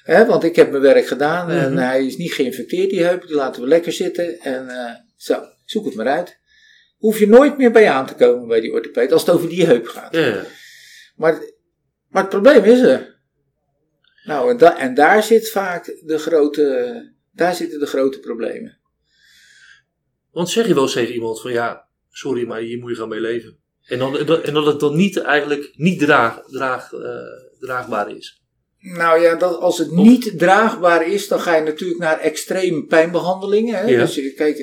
[0.04, 1.82] Hè, want ik heb mijn werk gedaan en Mhm.
[1.82, 3.28] hij is niet geïnfecteerd, die heup.
[3.28, 4.39] Die laten we lekker zitten.
[4.39, 6.39] En eh, zo, zoek het maar uit.
[7.02, 9.66] Hoef je nooit meer bij aan te komen bij die orthopeed als het over die
[9.66, 10.16] heup gaat.
[10.16, 10.46] Ja.
[11.16, 11.34] Maar,
[12.10, 13.20] maar het probleem is er.
[14.24, 18.80] Nou, en, da- en daar zit vaak de grote, daar zitten de grote problemen.
[20.32, 23.10] Want zeg je wel eens tegen iemand van ja, sorry, maar hier moet je gaan
[23.10, 23.58] mee leven.
[23.86, 28.42] En, dan, en dat- het dan niet eigenlijk niet draag, draag, eh, draagbaar is.
[28.80, 33.76] Nou ja, dat, als het niet draagbaar is, dan ga je natuurlijk naar extreme pijnbehandelingen.
[33.76, 33.86] Hè?
[33.86, 34.00] Ja.
[34.00, 34.58] Dus je- kijk,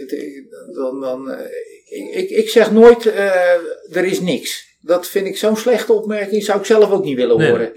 [0.74, 1.46] dan, dan, eh,
[1.88, 3.52] ik, ik, ik zeg nooit, eh,
[3.90, 4.76] er is niks.
[4.80, 7.50] Dat vind ik zo'n slechte opmerking, zou ik zelf ook niet willen Nee.
[7.50, 7.72] horen.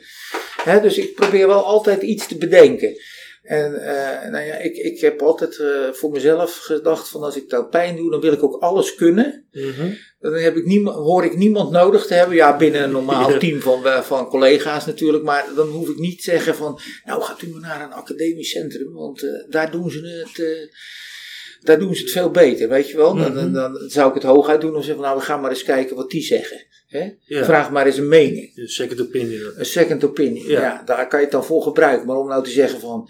[0.63, 2.95] Hè, dus ik probeer wel altijd iets te bedenken.
[3.41, 7.51] En eh, nou ja, ik, ik heb altijd eh, voor mezelf gedacht van als ik
[7.51, 9.47] nou pijn doe, dan wil ik ook alles kunnen.
[10.19, 12.35] Dan heb ik niemand, hoor ik niemand nodig te hebben.
[12.35, 15.23] Ja, binnen een normaal team van, van collega's natuurlijk.
[15.23, 18.49] Maar dan hoef ik niet te zeggen van, nou gaat u maar naar een academisch
[18.49, 18.93] centrum.
[18.93, 20.69] Want daar doen ze het...
[21.61, 23.15] daar doen ze het veel beter, weet je wel.
[23.15, 23.53] Dan, dan, Mhm.
[23.53, 25.95] dan zou ik het hooguit doen of zeggen van, nou we gaan maar eens kijken
[25.95, 26.65] wat die zeggen.
[26.87, 27.09] Hè?
[27.25, 27.43] Ja.
[27.43, 28.51] Vraag maar eens een mening.
[28.57, 29.51] Een second opinion.
[29.55, 30.47] Een second opinion.
[30.47, 30.61] Ja.
[30.61, 30.81] Ja.
[30.85, 32.07] daar kan je het dan voor gebruiken.
[32.07, 33.09] Maar om nou te zeggen van,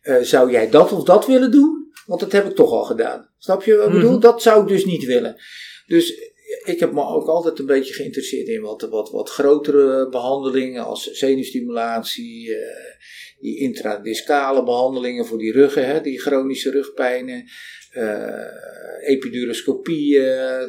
[0.00, 1.90] eh, zou jij dat of dat willen doen?
[2.06, 3.28] Want dat heb ik toch al gedaan.
[3.38, 4.10] Snap je wat ik bedoel?
[4.10, 4.20] Mhm.
[4.20, 5.36] Dat zou ik dus niet willen.
[5.86, 6.25] Dus
[6.64, 11.10] ik heb me ook altijd een beetje geïnteresseerd in wat, wat, wat grotere behandelingen als
[11.10, 12.94] zenuwstimulatie, eh,
[13.40, 17.44] die intradiscale behandelingen voor die ruggen, hè, die chronische rugpijnen.
[17.92, 20.68] eh, epiduroscopie, eh,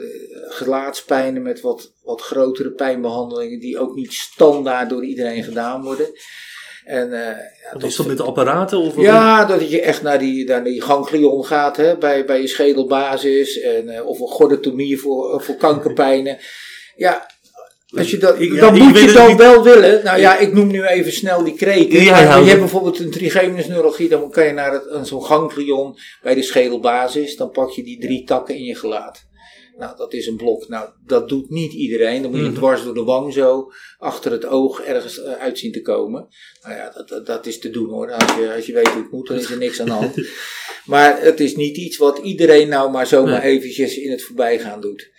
[0.49, 6.07] gelaatspijnen met wat, wat grotere pijnbehandelingen die ook niet standaard door iedereen gedaan worden.
[6.87, 8.77] En, eh, ja, Wat is dat met de apparaten?
[8.79, 12.47] Of ja, dat je echt naar die, naar die ganglion gaat hè, bij, bij je
[12.47, 13.59] schedelbasis.
[13.59, 16.37] En, eh, of een gordotomie voor, eh, voor kankerpijnen.
[16.95, 17.27] Ja,
[17.97, 19.37] als je dat, Ik- dan moet je dan niet.
[19.37, 20.03] wel willen.
[20.03, 22.03] Nou ja, ik noem nu even snel die kreken.
[22.03, 24.09] Ja, ja, je hebt bijvoorbeeld een trigeminus neurologie.
[24.09, 27.35] Dan kan je naar het, zo'n ganglion bij de schedelbasis.
[27.35, 29.25] Dan pak je die drie takken in je gelaat.
[29.77, 30.67] Nou, dat is een blok.
[30.67, 32.21] Nou, dat doet niet iedereen.
[32.21, 32.55] Dan moet je Mhm.
[32.55, 36.27] dwars door de wang zo, achter het oog ergens eh, uit zien te komen.
[36.61, 38.11] Nou ja, dat, dat, dat is te doen hoor.
[38.11, 40.15] Als je, als je weet hoe het moet, dan is er niks aan de hand.
[40.85, 43.51] Maar het is niet iets wat iedereen nou maar zomaar Nee.
[43.57, 45.11] eventjes in het voorbijgaan doet.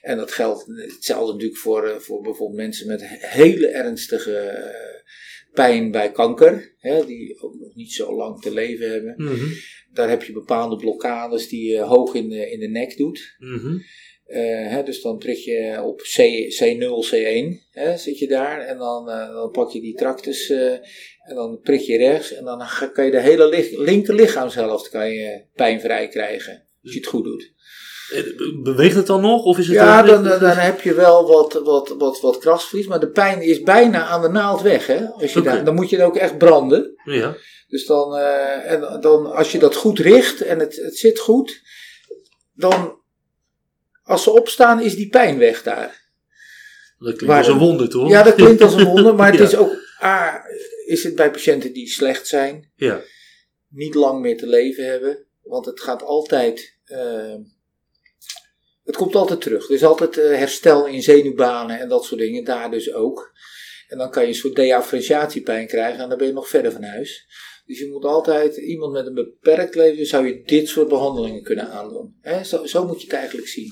[0.00, 5.02] En dat geldt hetzelfde natuurlijk voor, eh, voor bijvoorbeeld mensen met hele ernstige eh,
[5.52, 6.74] pijn bij kanker.
[6.78, 9.14] Hè, die ook nog niet zo lang te leven hebben.
[9.16, 9.44] Mhm,
[9.94, 13.34] Daar heb je bepaalde blokkades die je hoog in de, in de nek doet.
[13.38, 13.76] mhm.
[14.24, 16.18] Eh, hè, dus dan trek je op C,
[16.60, 18.60] C0, C1, hè, zit je daar.
[18.60, 20.72] En dan, eh, dan pak je die tractus eh,
[21.24, 22.32] en dan prik je rechts.
[22.34, 26.68] En dan ga- kan je de hele linker lichaamshelft kan je pijnvrij krijgen.
[26.82, 27.52] Als je het goed doet.
[28.10, 29.44] Be- Beweegt het dan nog?
[29.44, 32.86] Of is het Ja, dan, dan, dan heb je wel wat, wat, wat, wat krachtsverlies.
[32.86, 34.86] Maar de pijn is bijna aan de naald weg.
[34.86, 35.06] Hè?
[35.10, 36.92] Als je daar, dan moet je het ook echt branden.
[37.04, 37.36] Ja.
[37.68, 41.60] Dus dan, eh, en dan, als je dat goed richt en het, het zit goed,
[42.52, 42.98] dan,
[44.02, 46.02] als ze opstaan, is die pijn weg daar.
[46.98, 48.08] Dat klinkt Waar- als een wonder, toch?
[48.08, 50.42] Ja, dat klinkt als een wonder, maar het is ook, A,
[50.86, 53.00] is het bij patiënten die slecht zijn, Ja.
[53.68, 57.34] niet lang meer te leven hebben, want het gaat altijd, eh,
[59.04, 59.68] komt altijd terug.
[59.68, 63.32] Er is altijd eh, herstel in zenuwbanen en dat soort dingen, daar dus ook.
[63.88, 66.82] En dan kan je een soort deafferentiatiepijn krijgen en dan ben je nog verder van
[66.82, 67.26] huis.
[67.66, 71.70] Dus je moet altijd, iemand met een beperkt leven, zou je dit soort behandelingen kunnen
[71.70, 72.14] aandoen.
[72.44, 73.68] Zo, zo moet je het eigenlijk zien.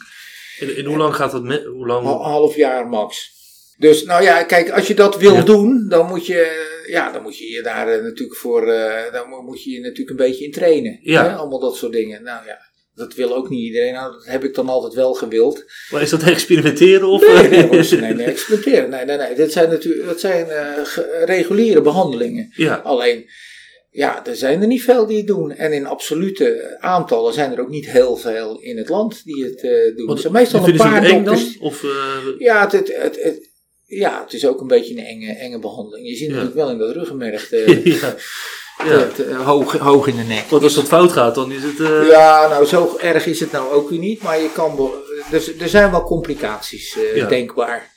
[0.60, 1.64] En, en hoe lang gaat dat met?
[1.64, 2.06] Hoe lang?
[2.06, 3.30] Een half jaar max.
[3.78, 5.42] Dus nou ja, kijk, als je dat wil Ja.
[5.42, 9.28] doen, dan moet je, ja, dan moet je je daar eh, natuurlijk voor, eh, dan
[9.28, 10.98] mo- moet je je natuurlijk een beetje in trainen.
[11.02, 11.24] Ja.
[11.24, 11.34] Hè?
[11.34, 12.22] Allemaal dat soort dingen.
[12.22, 12.58] Nou ja,
[12.94, 13.92] dat wil ook niet iedereen.
[13.92, 15.64] Nou, dat heb ik dan altijd wel gewild.
[15.90, 17.08] Maar is dat experimenteren?
[17.08, 18.90] Of, Nee, nee, nee, nee, experimenteren.
[18.90, 19.34] Nee, nee, nee.
[19.34, 20.72] Dit zijn natuurlijk, dat zijn eh,
[21.24, 22.52] reguliere behandelingen.
[22.56, 22.74] ja.
[22.74, 23.30] Alleen,
[23.90, 25.52] ja, er zijn er niet veel die het doen.
[25.52, 29.62] En in absolute aantallen zijn er ook niet heel veel in het land die het
[29.62, 30.06] eh, doen.
[30.06, 31.34] Want, zijn meestal een paar eng dan?
[31.34, 31.58] dokters.
[31.58, 31.90] Of, eh,
[32.38, 33.50] Ja, het, het, het, het-
[33.86, 36.08] ja, het is ook een beetje een enge, enge behandeling.
[36.08, 36.32] Je ziet Ja.
[36.32, 37.50] natuurlijk wel in dat ruggenmerg
[38.00, 38.14] ja.
[38.84, 39.06] Ja.
[39.06, 40.44] te- te- hoog, hoog in de nek.
[40.48, 41.80] Want als dat fout gaat, dan is het...
[41.80, 44.94] eh, Ja, nou zo erg is het nou ook weer niet, maar je kan wel,
[45.30, 47.90] dus, er zijn wel complicaties eh, denkbaar.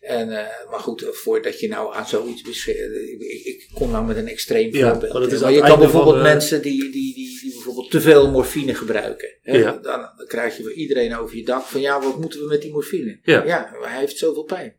[0.00, 4.16] En, eh, maar goed, eh, voordat je nou aan zoiets ik, ik, kom nou met
[4.16, 5.40] een extreem Ja, voorbeeld.
[5.40, 9.28] maar je kan bijvoorbeeld eh, mensen die, die, die, die bijvoorbeeld te veel morfine gebruiken.
[9.42, 9.56] Hè.
[9.56, 9.70] Ja.
[9.72, 9.82] Dan,
[10.16, 12.72] dan krijg je voor iedereen over je dak van ja, wat moeten we met die
[12.72, 13.18] morfine?
[13.22, 13.42] Ja.
[13.44, 14.76] ja hij heeft zoveel pijn.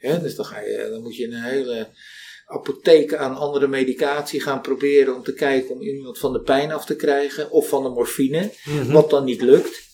[0.00, 1.88] Ja, dus dan, ga je, dan moet je een hele
[2.50, 6.84] apotheek aan andere medicatie gaan proberen om te kijken om iemand van de pijn af
[6.84, 8.92] te krijgen of van de morfine, mhm.
[8.92, 9.88] wat dan niet lukt.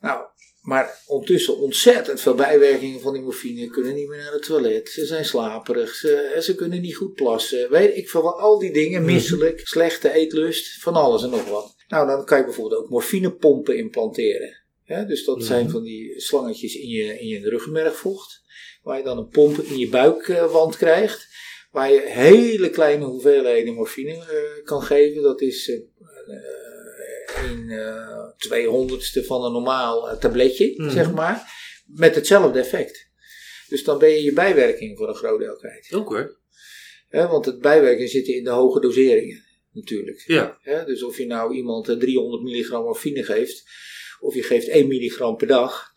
[0.00, 0.26] Nou,
[0.60, 4.88] maar ondertussen ontzettend veel bijwerkingen van die morfine kunnen niet meer naar het toilet.
[4.88, 7.70] Ze zijn slaperig, ze, ze kunnen niet goed plassen.
[7.70, 9.12] Weet ik wat, al die dingen, Mhm.
[9.12, 11.74] misselijk, slechte eetlust, van alles en nog wat.
[11.88, 14.56] Nou, dan kan je bijvoorbeeld ook morfinepompen implanteren.
[14.84, 15.46] Ja, dus dat Mhm.
[15.46, 18.42] zijn van die slangetjes in je, in je ruggenmergvocht,
[18.82, 21.27] waar je dan een pomp in je buikwand krijgt,
[21.78, 25.22] waar je hele kleine hoeveelheden morfine eh, kan geven.
[25.22, 25.76] Dat is eh,
[27.50, 30.90] een eh, tweehonderdste van een normaal tabletje, Mhm.
[30.90, 31.42] zeg maar,
[31.86, 33.06] met hetzelfde effect.
[33.68, 35.88] Dus dan ben je je bijwerking voor een groot deel kwijt.
[37.08, 40.24] Hè, want het bijwerking zit in de hoge doseringen, natuurlijk.
[40.64, 40.84] Ja.
[40.84, 43.64] Dus of je nou iemand eh, 300 milligram morfine geeft,
[44.20, 45.87] of je geeft 1 milligram per dag,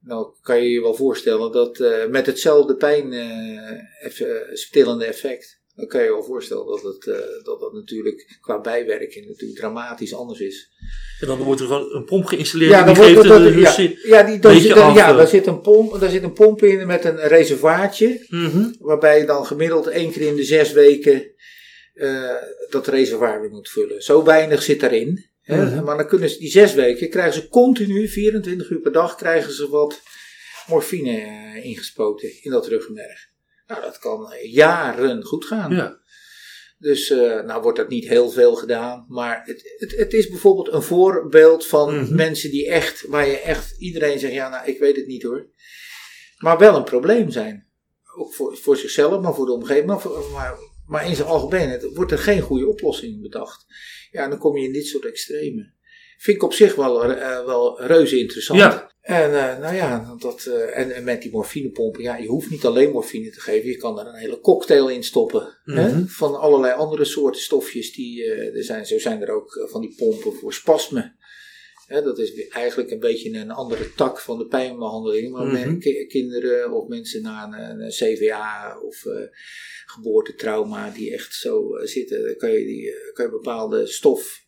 [0.00, 6.06] dan kan je je wel voorstellen dat eh, met hetzelfde pijnstillende effect, dan kan je
[6.06, 7.04] je wel voorstellen dat het,
[7.44, 10.70] dat, dat natuurlijk qua bijwerking natuurlijk dramatisch anders is.
[11.20, 13.76] En dan wordt er gewoon een pomp geïnstalleerd Ja, dan die wordt geeft dat, ja,
[14.02, 16.86] ja, die, daar, beetje zit, ja daar, zit een pomp, daar zit een pomp in
[16.86, 18.26] met een reservaatje.
[18.28, 18.72] Mhm.
[18.78, 21.34] Waarbij je dan gemiddeld één keer in de zes weken
[22.70, 24.02] dat reservoir weer moet vullen.
[24.02, 25.29] Zo weinig zit daarin.
[25.50, 25.64] Hè?
[25.74, 25.84] Mhm.
[25.84, 29.52] Maar dan kunnen ze die zes weken, krijgen ze continu, 24 uur per dag, krijgen
[29.52, 30.00] ze wat
[30.66, 33.28] morfine eh, ingespoten in dat ruggenmerg.
[33.66, 35.70] Nou, dat kan eh, jaren goed gaan.
[35.74, 35.98] Ja.
[36.78, 39.04] Dus eh, nou wordt dat niet heel veel gedaan.
[39.08, 42.14] Maar het, het, het is bijvoorbeeld een voorbeeld van Mhm.
[42.14, 45.48] mensen die echt, waar je echt iedereen zegt, ja nou ik weet het niet hoor.
[46.38, 47.68] Maar wel een probleem zijn.
[48.16, 49.86] Ook voor, voor zichzelf, maar voor de omgeving.
[49.86, 50.54] Maar, voor- maar,
[50.86, 53.66] maar in zijn algemeenheid wordt er geen goede oplossing bedacht.
[54.10, 55.74] Ja, dan kom je in dit soort extremen.
[56.18, 58.58] vind ik op zich wel, eh, wel reuze interessant.
[58.60, 58.88] Ja.
[59.00, 62.64] En eh, nou ja, dat, eh, en, en met die morfinepompen, ja, je hoeft niet
[62.64, 65.58] alleen morfine te geven, je kan er een hele cocktail in stoppen.
[65.64, 66.06] hè, Mhm.
[66.06, 68.86] van allerlei andere soorten stofjes die er zijn.
[68.86, 71.16] Zo zijn er ook van die pompen voor spasmen.
[71.86, 75.32] Hè, dat is eigenlijk een beetje een andere tak van de pijnbehandeling.
[75.32, 79.02] Maar men- ki- kinderen of mensen na een, een CVA of
[79.90, 84.46] geboortetrauma die echt zo eh, zitten, dan kan je, die, eh, kan je bepaalde stof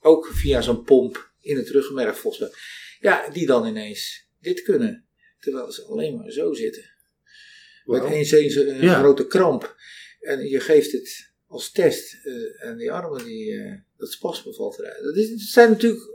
[0.00, 2.58] ook via zo'n pomp in het ruggenmerg volgens mij.
[3.00, 5.06] Ja, die dan ineens dit kunnen.
[5.38, 6.82] Terwijl ze alleen maar zo zitten.
[7.84, 8.12] Met Wauw.
[8.12, 8.98] eens eens een Ja.
[8.98, 9.76] grote kramp.
[10.20, 12.14] En je geeft het als test.
[12.24, 15.02] eh, en die armen, die, eh, dat spasme valt eruit.
[15.04, 16.10] Dat, is, dat zijn natuurlijk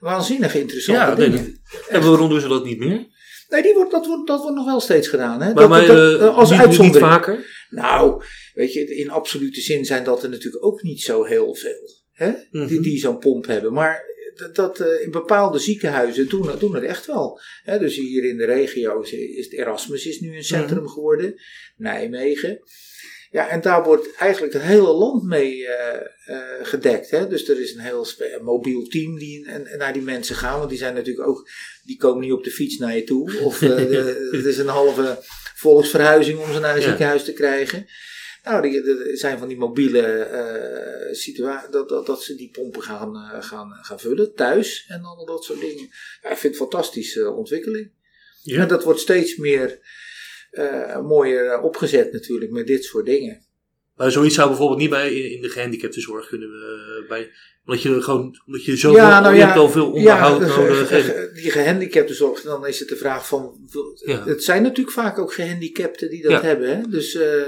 [0.00, 1.62] waanzinnig interessante Ja, dingen.
[1.88, 3.06] En waarom doen ze dat niet meer?
[3.48, 5.42] Nee, die wordt, dat, wordt, dat wordt nog wel steeds gedaan.
[5.42, 5.52] Hè?
[5.54, 7.10] Maar, dat, dat- eh, als niet, niet uitzondering.
[7.12, 7.66] vaker?
[7.70, 8.22] Nou,
[8.54, 11.88] weet je, in absolute zin zijn dat er natuurlijk ook niet zo heel veel.
[12.12, 12.32] Hè?
[12.50, 12.66] Mhm.
[12.66, 13.72] Die, die zo'n pomp hebben.
[13.72, 14.02] Maar
[14.34, 17.40] dat, dat, eh, in bepaalde ziekenhuizen doen, doen het echt wel.
[17.62, 17.78] Hè?
[17.78, 20.92] Dus hier in de regio is, is het Erasmus is nu een centrum Mhm.
[20.92, 21.34] geworden.
[21.76, 22.60] Nijmegen.
[23.30, 26.00] Ja, en daar wordt eigenlijk het hele land mee eh,
[26.62, 27.10] gedekt.
[27.10, 27.28] Hè?
[27.28, 28.06] Dus er is een heel
[28.42, 30.58] mobiel team die en, naar die mensen gaan.
[30.58, 31.48] Want die zijn natuurlijk ook,
[31.84, 33.38] die komen niet op de fiets naar je toe.
[33.44, 35.18] Of eh, de- het is een halve
[35.54, 36.86] volksverhuizing om ze naar een Ja.
[36.88, 37.86] ziekenhuis te krijgen.
[38.44, 40.28] Nou, die, er zijn van die mobiele
[41.12, 45.44] situaties, dat, dat, dat ze die pompen gaan, gaan, gaan vullen thuis en dan dat
[45.44, 45.88] soort dingen.
[46.22, 47.90] Ja, ik vind het een fantastische ontwikkeling.
[48.42, 48.60] Ja.
[48.62, 49.78] En dat wordt steeds meer
[50.50, 53.46] eh, mooier eh, opgezet natuurlijk met dit soort dingen.
[53.96, 57.30] Maar zoiets zou bijvoorbeeld niet bij in, de gehandicaptenzorg kunnen eh, bij.
[57.64, 60.56] Omdat je gewoon, omdat je zo Ja, nou je ja, hebt al veel onderhoud dus,
[60.56, 60.88] nodig.
[60.88, 63.68] ge- die gehandicaptenzorg, dan is het de vraag van.
[64.04, 64.24] Ja.
[64.26, 66.42] Het zijn natuurlijk vaak ook gehandicapten die dat Ja.
[66.42, 66.68] hebben.
[66.76, 66.88] Hè?
[66.88, 67.42] Dus eh,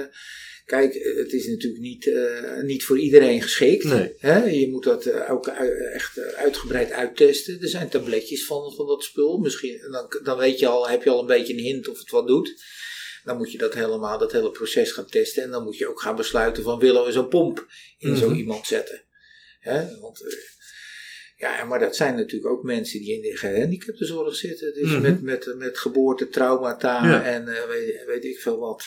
[0.67, 2.11] kijk, het is natuurlijk niet,
[2.63, 3.85] niet voor iedereen geschikt.
[3.85, 4.13] Nee.
[4.19, 4.45] Hè?
[4.45, 5.47] Je moet dat ook
[5.95, 7.59] echt uitgebreid uittesten.
[7.61, 9.39] Er zijn tabletjes van, van dat spul.
[9.39, 12.11] Misschien, dan, dan weet je al, heb je al een beetje een hint of het
[12.11, 12.63] wat doet.
[13.24, 15.42] Dan moet je dat helemaal, dat hele proces gaan testen.
[15.42, 17.66] En dan moet je ook gaan besluiten van willen we zo'n pomp
[17.98, 18.37] in zo Mhm.
[18.38, 19.04] iemand zetten.
[19.61, 19.98] Hè?
[20.00, 20.33] Want, eh,
[21.37, 24.74] ja, maar dat zijn natuurlijk ook mensen die in de gehandicaptenzorg zitten.
[24.74, 25.00] Dus Mhm.
[25.02, 27.22] met, met, met geboortetraumata Ja.
[27.24, 28.85] en eh, weet, weet ik veel wat.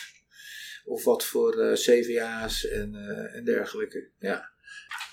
[0.84, 2.94] Of wat voor eh, CVA's en,
[3.32, 4.10] en dergelijke.
[4.18, 4.52] Ja.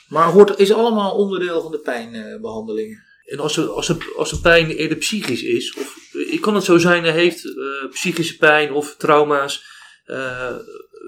[0.07, 3.03] Maar hoort, is allemaal onderdeel van de pijnbehandelingen.
[3.31, 6.63] En als, er, als, er, als de pijn eerder psychisch is, of eh, kan het
[6.63, 9.63] zo zijn, hij heeft eh, psychische pijn of trauma's,
[10.05, 10.57] eh,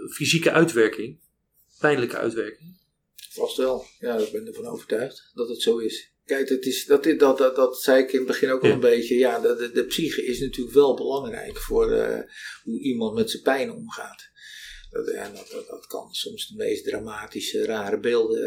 [0.10, 1.20] fysieke uitwerking,
[1.80, 2.78] pijnlijke uitwerking.
[3.30, 3.86] Vast wel.
[4.00, 6.12] Ja, ik ben ervan overtuigd dat het zo is.
[6.26, 8.74] Kijk, het is, dat, dat, dat, dat zei ik in het begin ook al Ja.
[8.74, 9.16] een beetje.
[9.16, 11.86] Ja, de, de, de psyche is natuurlijk wel belangrijk voor
[12.64, 14.32] hoe iemand met zijn pijn omgaat.
[14.90, 18.42] Dat, ja, dat, dat, dat kan soms de meest dramatische, rare beelden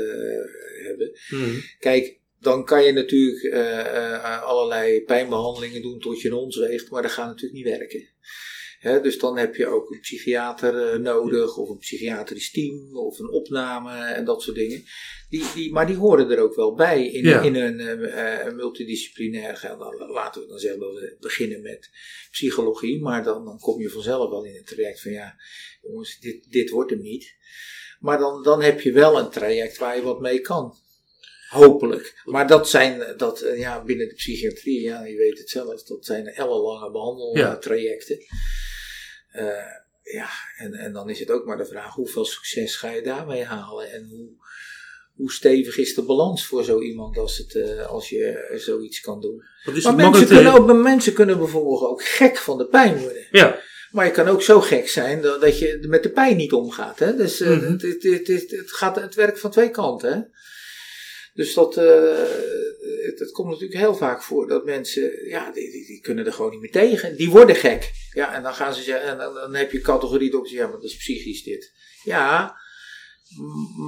[0.84, 1.18] hebben.
[1.30, 1.60] Mhm.
[1.78, 7.02] Kijk, dan kan je natuurlijk eh, allerlei pijnbehandelingen doen tot je een ons weegt, maar
[7.02, 8.08] dat gaat natuurlijk niet werken.
[8.78, 13.18] Hè, dus dan heb je ook een psychiater eh, nodig, of een psychiatrisch team, of
[13.18, 14.84] een opname en dat soort dingen.
[15.28, 17.40] Die, die, maar die horen er ook wel bij in, Ja.
[17.40, 19.76] in een eh, multidisciplinair.
[19.78, 21.90] Dan laten we dan zeggen dat we beginnen met
[22.30, 25.34] psychologie, maar dan, dan kom je vanzelf wel in het traject van ja,
[25.82, 27.34] jongens, dit, dit wordt hem niet.
[28.00, 30.74] Maar dan, dan heb je wel een traject waar je wat mee kan.
[31.48, 32.20] Hopelijk.
[32.24, 36.04] Maar dat zijn, dat, eh, ja, binnen de psychiatrie, ja, je weet het zelf, dat
[36.04, 38.18] zijn ellenlange behandeltrajecten.
[39.30, 39.46] Eh,
[40.02, 43.44] ja, en, en dan is het ook maar de vraag, hoeveel succes ga je daarmee
[43.44, 43.90] halen?
[43.92, 44.28] En hoe,
[45.14, 49.20] hoe stevig is de balans voor zo iemand als, het, eh, als je zoiets kan
[49.20, 49.42] doen?
[49.82, 53.26] Maar mensen kunnen, ook, mensen kunnen bijvoorbeeld ook gek van de pijn worden.
[53.30, 56.52] Ja, Maar je kan ook zo gek zijn dat, dat je met de pijn niet
[56.52, 56.98] omgaat.
[56.98, 57.16] Hè?
[57.16, 57.72] Dus Mhm.
[57.72, 60.12] het, het, het, het, het gaat het werkt van twee kanten.
[60.12, 60.20] Hè?
[61.36, 62.18] Dus dat, eh,
[63.06, 66.32] het, het komt natuurlijk heel vaak voor dat mensen, ja, die, die, die kunnen er
[66.32, 67.16] gewoon niet meer tegen.
[67.16, 67.92] Die worden gek.
[68.12, 70.72] Ja, en dan gaan ze zeggen, en dan, dan heb je categorie erop, ja, maar
[70.72, 71.72] dat is psychisch dit.
[72.04, 72.56] Ja,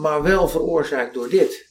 [0.00, 1.66] maar wel veroorzaakt door dit.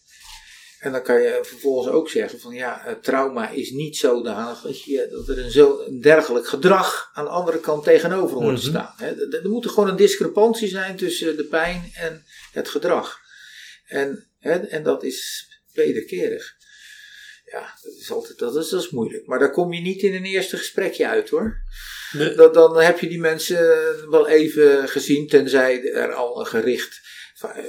[0.80, 5.08] En dan kan je vervolgens ook zeggen van ja, trauma is niet zodanig dat, je,
[5.12, 8.78] dat er een, zo, een dergelijk gedrag aan de andere kant tegenover hoort te Mhm.
[8.78, 8.94] staan.
[8.98, 9.08] Hè.
[9.08, 13.20] Er, er moet er gewoon een discrepantie zijn tussen de pijn en het gedrag.
[13.86, 15.47] En, hè, en dat is
[15.86, 16.56] wederkerig.
[17.52, 19.26] Ja, dat is altijd dat is, dat is moeilijk.
[19.26, 21.62] Maar daar kom je niet in een eerste gesprekje uit hoor.
[22.12, 22.36] Nee.
[22.36, 23.60] Dan, dan heb je die mensen
[24.10, 27.02] wel even gezien, tenzij er al een gericht.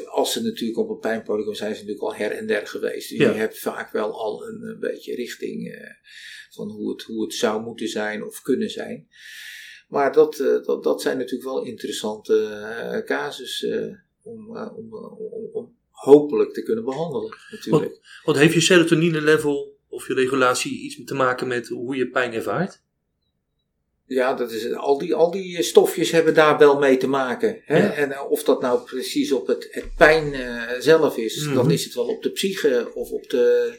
[0.04, 3.08] Als ze natuurlijk op een pijnpolygoon zijn, ze natuurlijk al her en der geweest.
[3.08, 3.32] Dus Ja.
[3.32, 5.90] je hebt vaak wel al een, een beetje richting eh,
[6.50, 9.08] van hoe het, hoe het zou moeten zijn of kunnen zijn.
[9.88, 13.86] Maar dat, eh, dat, dat zijn natuurlijk wel interessante casus eh,
[14.22, 18.20] om, eh, om, om, om hopelijk te kunnen behandelen natuurlijk.
[18.24, 22.32] Want heeft je serotonine level of je regulatie iets te maken met hoe je pijn
[22.32, 22.80] ervaart?
[24.06, 27.60] Ja, dat is, al, die, al die stofjes hebben daar wel mee te maken.
[27.64, 27.78] Hè?
[27.78, 27.92] Ja.
[27.92, 31.54] En of dat nou precies op het, het pijn eh, zelf is, Mhm.
[31.54, 33.74] dan is het wel op de psyche of op de,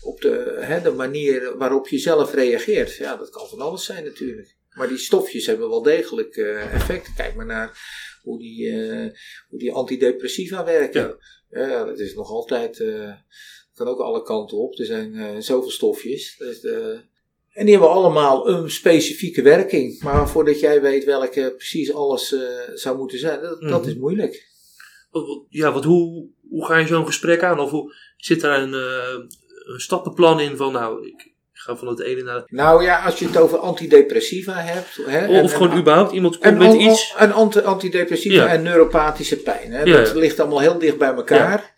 [0.00, 2.94] op de, hè, de manier waarop je zelf reageert.
[2.96, 4.56] Ja, dat kan van alles zijn natuurlijk.
[4.70, 7.14] Maar die stofjes hebben wel degelijk eh, effect.
[7.16, 7.78] Kijk maar naar
[8.22, 9.10] hoe die, eh,
[9.48, 11.02] hoe die antidepressiva werken.
[11.02, 11.16] Ja.
[11.54, 13.12] Dat is nog altijd, eh,
[13.74, 14.78] kan ook alle kanten op.
[14.78, 16.36] Er zijn eh, zoveel stofjes.
[16.38, 16.98] Dus, eh,
[17.50, 20.02] en die hebben allemaal een specifieke werking.
[20.02, 22.34] Maar voordat jij weet welke precies alles
[22.74, 23.88] zou moeten zijn, dat, dat Mhm.
[23.90, 24.52] is moeilijk.
[25.48, 27.60] Ja, want hoe, hoe ga je zo'n gesprek aan?
[27.60, 28.72] Of hoe, zit daar een,
[29.72, 31.33] een stappenplan in van, nou, ik
[31.64, 34.96] ga van het ene naar het Nou ja, als je het over antidepressiva hebt.
[35.06, 37.14] Hè, Of, en- of gewoon en- überhaupt iemand komt met iets.
[37.16, 38.46] anti- antidepressiva Ja.
[38.52, 39.72] en neuropathische pijn.
[39.72, 39.82] Hè?
[39.82, 41.74] Ja, Dat ligt allemaal heel dicht bij elkaar.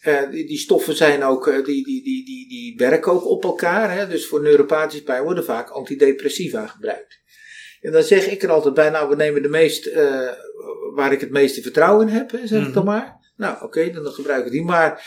[0.00, 3.44] Eh, die, die stoffen zijn ook, eh, die, die, die, die, die werken ook op
[3.44, 3.92] elkaar.
[3.92, 4.08] Hè?
[4.08, 7.22] Dus voor neuropathische pijn worden vaak antidepressiva gebruikt.
[7.80, 10.28] En dan zeg ik er altijd bij, nou we nemen de meest, eh,
[10.94, 12.92] waar ik het meeste vertrouwen in heb, hè, zeg ik dan Mhm.
[12.94, 13.16] maar.
[13.36, 14.62] Nou oké, dan gebruik ik die.
[14.64, 15.02] Maar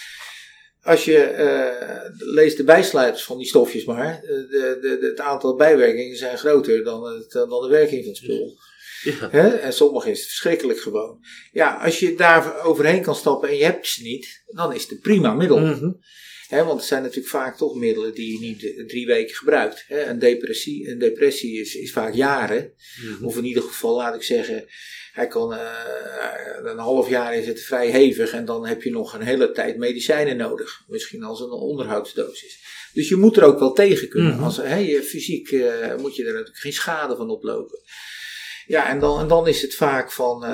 [0.87, 5.19] als je eh, leest de bijsluiters van die stofjes maar, eh, de, de, de, het
[5.19, 8.57] aantal bijwerkingen zijn groter dan, het, dan de werking van het spul.
[9.03, 9.29] Ja.
[9.31, 9.47] Hè?
[9.47, 11.19] En sommige is het verschrikkelijk gewoon.
[11.51, 14.91] Ja, als je daar overheen kan stappen en je hebt ze niet, dan is het
[14.91, 15.59] een prima middel.
[15.59, 15.91] Mhm.
[16.49, 19.85] Want het zijn natuurlijk vaak toch middelen die je niet eh, drie weken gebruikt.
[19.89, 22.73] Een, depressie, een depressie is, is vaak jaren.
[23.01, 23.25] Mhm.
[23.25, 24.65] Of in ieder geval, laat ik zeggen,
[25.11, 25.59] hij kan, eh,
[26.63, 29.77] een half jaar is het vrij hevig en dan heb je nog een hele tijd
[29.77, 30.83] medicijnen nodig.
[30.87, 32.59] Misschien als een onderhoudsdosis.
[32.93, 34.35] Dus je moet er ook wel tegen kunnen.
[34.35, 34.43] Mhm.
[34.43, 34.59] Als,
[35.03, 37.79] fysiek eh, moet je er natuurlijk geen schade van oplopen.
[38.67, 40.45] Ja, en dan, en dan is het vaak van,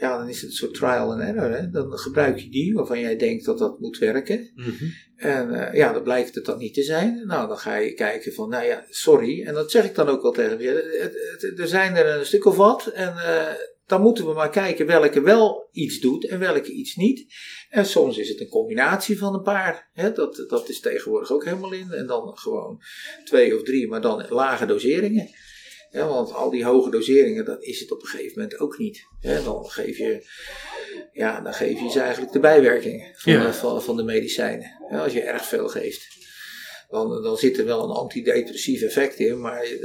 [0.00, 1.50] ja, dan is het een soort trial and error.
[1.50, 1.70] Hè?
[1.70, 4.52] Dan gebruik je die waarvan jij denkt dat dat moet werken.
[4.54, 4.84] Mhm.
[5.16, 7.26] En eh, ja, dan blijkt het dan niet te zijn.
[7.26, 9.44] Nou, dan ga je kijken van, nou ja, sorry.
[9.44, 11.54] En dat zeg ik dan ook wel tegen je.
[11.56, 12.86] Er zijn er een stuk of wat.
[12.86, 13.54] En eh,
[13.86, 17.34] dan moeten we maar kijken welke wel iets doet en welke iets niet.
[17.68, 19.90] En soms is het een combinatie van een paar.
[19.92, 20.12] Hè?
[20.12, 21.90] Dat, dat is tegenwoordig ook helemaal in.
[21.90, 22.82] En dan gewoon
[23.24, 25.28] twee of drie, maar dan lage doseringen.
[25.90, 29.06] Ja, want al die hoge doseringen, dat is het op een gegeven moment ook niet.
[29.44, 30.26] Dan geef je,
[31.12, 33.46] ja, dan geef je ze eigenlijk de bijwerkingen van, Ja.
[33.46, 34.70] de, van, van de medicijnen.
[34.90, 36.18] Ja, als je erg veel geeft.
[36.88, 39.78] Dan, dan zit er wel een antidepressief effect in, maar je,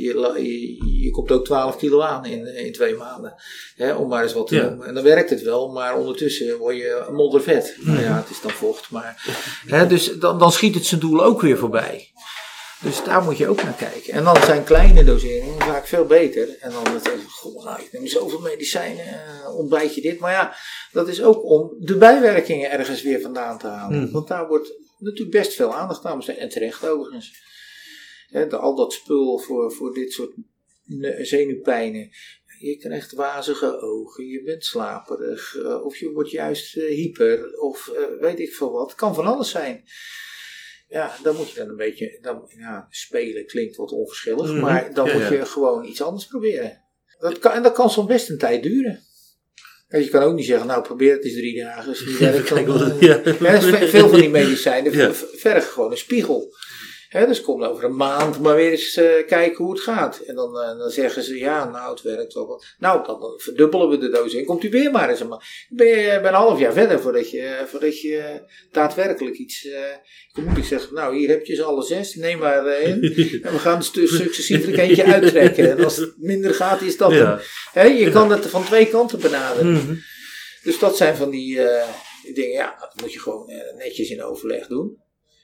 [0.00, 3.34] je, je, je komt ook 12 kilo aan in, in twee maanden.
[3.76, 4.86] Hè, om maar eens wat te noemen.
[4.86, 7.76] En dan werkt het wel, maar ondertussen word je moddervet.
[7.80, 8.90] Nou ja, het is dan vocht.
[8.90, 9.22] Maar,
[9.66, 12.08] hè, dus dan, dan schiet het zijn doel ook weer voorbij.
[12.82, 14.12] Dus daar moet je ook naar kijken.
[14.12, 16.56] En dan zijn kleine doseringen vaak veel beter.
[16.60, 20.18] En dan denk je, goh, nou, ik neem zoveel medicijnen, eh, ontbijt je dit.
[20.18, 20.54] Maar ja,
[20.92, 23.98] dat is ook om de bijwerkingen ergens weer vandaan te halen.
[24.02, 24.12] Hmm.
[24.12, 26.36] Want daar wordt natuurlijk best veel aandacht aan besteed.
[26.36, 27.48] En terecht overigens.
[28.30, 30.32] De- al dat spul voor, voor dit soort
[30.84, 32.10] ne- zenuwpijnen.
[32.58, 37.90] Je krijgt wazige ogen, je bent slaperig, eh, of je wordt juist eh, hyper, of
[38.20, 38.94] weet ik veel wat.
[38.94, 39.84] kan van alles zijn.
[40.90, 44.60] Ja, dan moet je dan een beetje, dan, ja, spelen klinkt wat onverschillig, Mhm.
[44.60, 45.32] maar dan Ja, moet ja.
[45.32, 46.82] je gewoon iets anders proberen.
[47.18, 49.00] Dat kan, en dat kan soms best een tijd duren.
[49.88, 51.94] Kijk, je kan ook niet zeggen, nou probeer het eens drie dagen.
[52.66, 53.20] Dan, eh, ja.
[53.22, 56.54] ve- veel van die medicijnen vergen gewoon een spiegel.
[57.10, 60.18] Hè, dus kom over een maand maar weer eens eh, kijken hoe het gaat.
[60.18, 62.46] En dan, eh, dan zeggen ze, ja, nou, het werkt wel.
[62.46, 62.66] wat.
[62.78, 65.20] Nou, dan, verdubbelen we de dosis en komt u weer maar eens.
[65.20, 65.36] een ma-
[65.68, 68.34] Dan ben je ben een half jaar verder voordat je, voordat je eh,
[68.72, 69.66] daadwerkelijk iets...
[69.66, 69.80] eh
[70.32, 73.00] dan moet ik zeggen, nou, hier heb je ze alle zes, neem maar eh, in.
[73.44, 75.70] En we gaan er stu- successievelijk eentje uittrekken.
[75.70, 77.40] En als het minder gaat, is dat Ja.
[77.82, 79.72] je kan het van twee kanten benaderen.
[79.72, 79.94] Mhm.
[80.62, 81.88] Dus dat zijn van die, eh,
[82.34, 84.98] dingen, ja, dat moet je gewoon eh, netjes in overleg doen.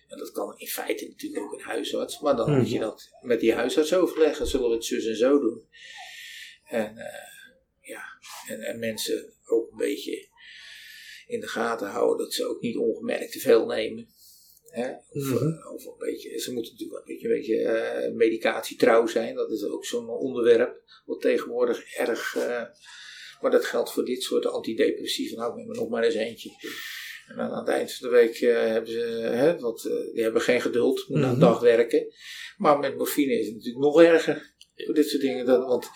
[0.08, 2.58] En dat kan in feite natuurlijk ook een huisarts, maar dan Mhm.
[2.58, 4.46] moet je dat met die huisarts overleggen.
[4.46, 5.66] Zullen we het zus en zo doen?
[6.64, 7.28] En eh,
[7.80, 8.02] ja,
[8.48, 10.28] en, en mensen ook een beetje
[11.26, 14.08] in de gaten houden dat ze ook niet ongemerkt te veel nemen.
[14.66, 14.90] Hè?
[14.92, 15.34] Of, Mhm.
[15.48, 19.34] eh, of een beetje, ze moeten natuurlijk een beetje, een beetje eh, medicatietrouw zijn.
[19.34, 22.34] Dat is ook zo'n onderwerp wat tegenwoordig erg.
[23.40, 25.36] maar dat geldt voor dit soort antidepressiva.
[25.36, 26.50] Nou, ik neem er nog maar eens eentje.
[27.28, 30.22] En dan aan het eind van de week eh, hebben ze, hè, wat, eh, die
[30.22, 31.34] hebben geen geduld, moeten Mhm.
[31.34, 32.06] een dag werken.
[32.56, 34.54] Maar met morfine is het natuurlijk nog erger.
[34.74, 35.46] Voor dit soort dingen.
[35.46, 35.86] Dat, want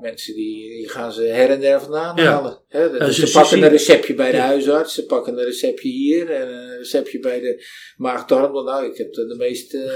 [0.00, 2.24] mensen die, die gaan ze her en der vandaan Ja.
[2.32, 2.62] halen.
[2.68, 2.90] Hè?
[2.90, 4.42] Dat- dus ze- pakken zien- een receptje bij de Ja.
[4.46, 7.64] huisarts, ze pakken een receptje hier en een receptje bij de
[7.96, 8.64] maagdarm.
[8.64, 9.92] Nou, ik heb de, de meest eh,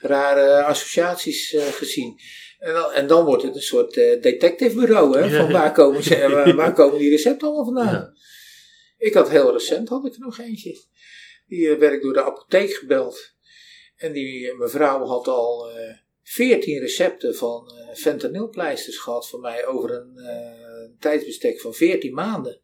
[0.00, 2.18] rare associaties gezien.
[2.58, 5.36] En dan, en dan wordt het een soort detectivebureau, hè?
[5.36, 7.92] Van waar komen, ze, waar, waar komen die recepten allemaal vandaan?
[7.92, 8.14] Ja.
[9.06, 10.76] Ik had heel recent had ik er nog eentje.
[11.46, 13.34] Die eh, werd ik door de apotheek gebeld.
[13.96, 19.90] En die mevrouw had al eh 14 recepten van eh fentanylpleisters gehad van mij over
[19.90, 22.60] een tijdsbestek van 14 maanden.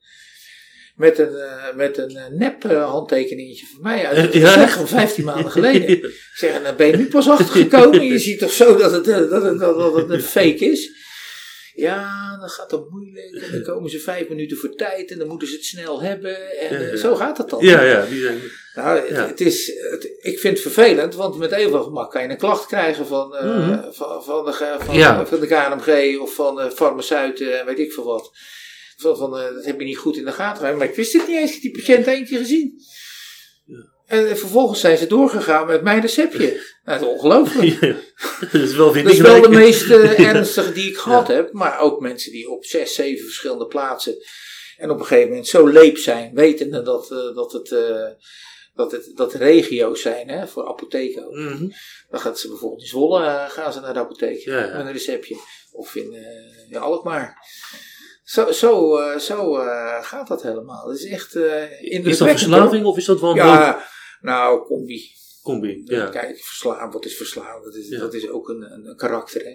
[0.97, 1.36] Met een,
[1.76, 4.68] met een nep eh, handtekeningetje van mij uit het Ja.
[4.68, 5.88] van 15 maanden geleden.
[6.03, 8.05] Ik zeg, dan ben je nu pas achtergekomen.
[8.05, 10.90] Je ziet toch zo dat het, dat het, dat, dat het een fake is.
[11.74, 13.42] Ja, dan gaat het moeilijk.
[13.42, 15.10] En dan komen ze vijf minuten voor tijd.
[15.10, 16.58] En dan moeten ze het snel hebben.
[16.58, 16.96] En Ja, eh, ja.
[16.96, 17.64] zo gaat het dan.
[17.64, 18.38] Ja, ja, die zijn...
[18.74, 19.26] Nou, het, Ja.
[19.26, 21.14] het is, het- ik vind het vervelend.
[21.14, 23.92] Want met even gemak kan je een klacht krijgen van, eh, Mhm.
[23.92, 24.52] van, van, de,
[25.26, 26.18] van, de KNMG.
[26.20, 28.30] Of van de farmaceuten en weet ik veel wat.
[28.96, 30.76] Van, van, eh, dat heb je niet goed in de gaten.
[30.76, 31.56] Maar ik wist het niet eens.
[31.56, 32.80] Ik heb die patiënt keer gezien.
[34.12, 36.60] En vervolgens zijn ze doorgegaan met mijn receptje.
[36.84, 37.80] Nou, dat is ongelooflijk.
[37.80, 37.94] Ja,
[38.52, 41.52] dat is wel Dat is wel de meest eh, ernstige die ik gehad heb.
[41.52, 44.16] Maar ook mensen die op zes, zeven verschillende plaatsen.
[44.76, 46.34] En op een gegeven moment zo leep zijn.
[46.34, 48.06] Wetende dat, eh, dat, het, eh,
[48.74, 51.26] dat, het, dat regio's zijn hè, voor apotheken.
[51.30, 51.68] Mhm.
[52.10, 54.44] Dan gaat ze bijvoorbeeld in Zwolle gaan ze naar de apotheek.
[54.44, 54.60] Ja.
[54.60, 55.36] Met een receptje.
[55.70, 56.16] Of in,
[56.68, 57.36] in Alkmaar.
[58.24, 59.52] Zo, zo, zo
[60.00, 60.88] gaat dat helemaal.
[60.88, 61.34] Het is echt
[61.80, 63.90] Is dat verslaving of is dat wel een Ja,
[64.22, 65.10] nou, combi.
[65.42, 65.82] combi?
[65.84, 67.62] Ja, Kijk, verslaan, wat is verslaan?
[67.62, 67.98] Dat is, Ja.
[67.98, 69.50] dat is ook een, een, een karakter, hè?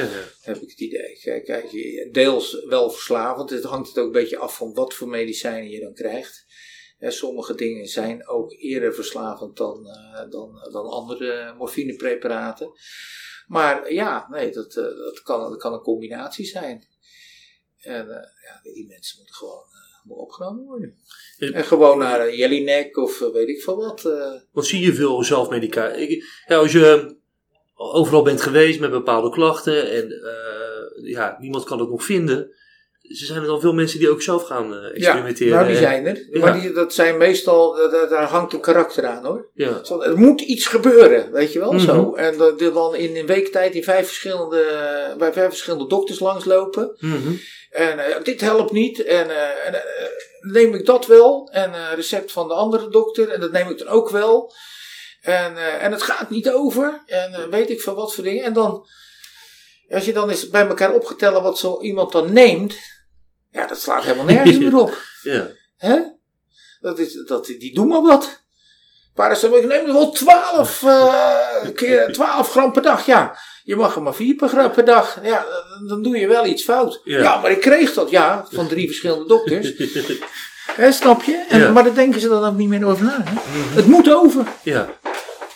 [0.00, 0.24] ja, ja.
[0.40, 1.18] heb ik het idee.
[1.22, 3.50] Kijk, kijk, je- deels wel verslavend.
[3.50, 6.44] Het hangt het ook een beetje af van wat voor medicijnen je dan krijgt.
[6.98, 12.72] Sommige dingen zijn ook eerder verslavend dan, eh, dan, dan andere morfinepreparaten.
[13.46, 16.86] Maar ja, nee, dat, eh, dat, kan, dat kan een combinatie zijn.
[17.78, 19.64] En eh, ja, die mensen moeten gewoon
[20.08, 20.94] opgenomen worden.
[21.38, 24.04] Eh, En gewoon naar een Jellinek of eh, weet ik veel wat.
[24.04, 24.32] eh.
[24.52, 26.24] Want zie je veel zelfmedicatie?
[26.46, 27.16] Ja, als je
[27.74, 32.50] overal bent geweest met bepaalde klachten en eh, ja, niemand kan het nog vinden.
[33.20, 35.48] Er zijn er al veel mensen die ook zelf gaan eh, experimenteren.
[35.52, 36.26] Ja, nou die zijn er.
[36.30, 36.38] Ja.
[36.40, 39.48] Maar die, dat zijn meestal, dat- dat- daar hangt een karakter aan hoor.
[39.54, 41.84] Ja, Zo, Er moet iets gebeuren, weet je wel, Mhm.
[41.84, 42.14] zo.
[42.14, 44.64] En dat die dan in een week tijd in vijf verschillende,
[45.18, 46.96] bij vijf verschillende dokters langslopen.
[46.98, 47.32] Mhm.
[47.70, 49.04] En eh, dit helpt niet.
[49.04, 49.80] En, eh, en eh,
[50.40, 51.48] neem ik dat wel.
[51.52, 53.28] En eh, recept van de andere dokter.
[53.28, 54.52] En dat neem ik dan ook wel.
[55.20, 57.02] En, eh, en het gaat niet over.
[57.06, 58.44] En eh, weet ik van wat voor dingen.
[58.44, 58.86] En dan,
[59.90, 62.74] als je dan eens bij elkaar opgetellen wat zo iemand dan neemt.
[63.52, 65.02] Ja, dat slaat helemaal nergens meer op.
[65.22, 65.48] ja.
[65.76, 65.98] Hè?
[66.80, 68.40] Dat is, dat, die doen maar wat.
[69.14, 73.06] Paracetamol, ik neem er wel 12 eh, keer 12 gram per dag.
[73.06, 75.18] Ja, je mag er maar 4 per, gram per dag.
[75.22, 75.46] Ja,
[75.88, 77.00] dan- doe je wel iets fout.
[77.04, 77.18] Ja.
[77.22, 79.72] Ja, maar ik kreeg dat, ja, van drie verschillende dokters.
[80.72, 81.44] Hè, snap je?
[81.48, 81.70] En, Ja.
[81.72, 83.22] Maar daar denken ze dan ook niet meer over na.
[83.24, 83.40] Hè?
[83.74, 84.46] Het moet over.
[84.62, 84.98] ja.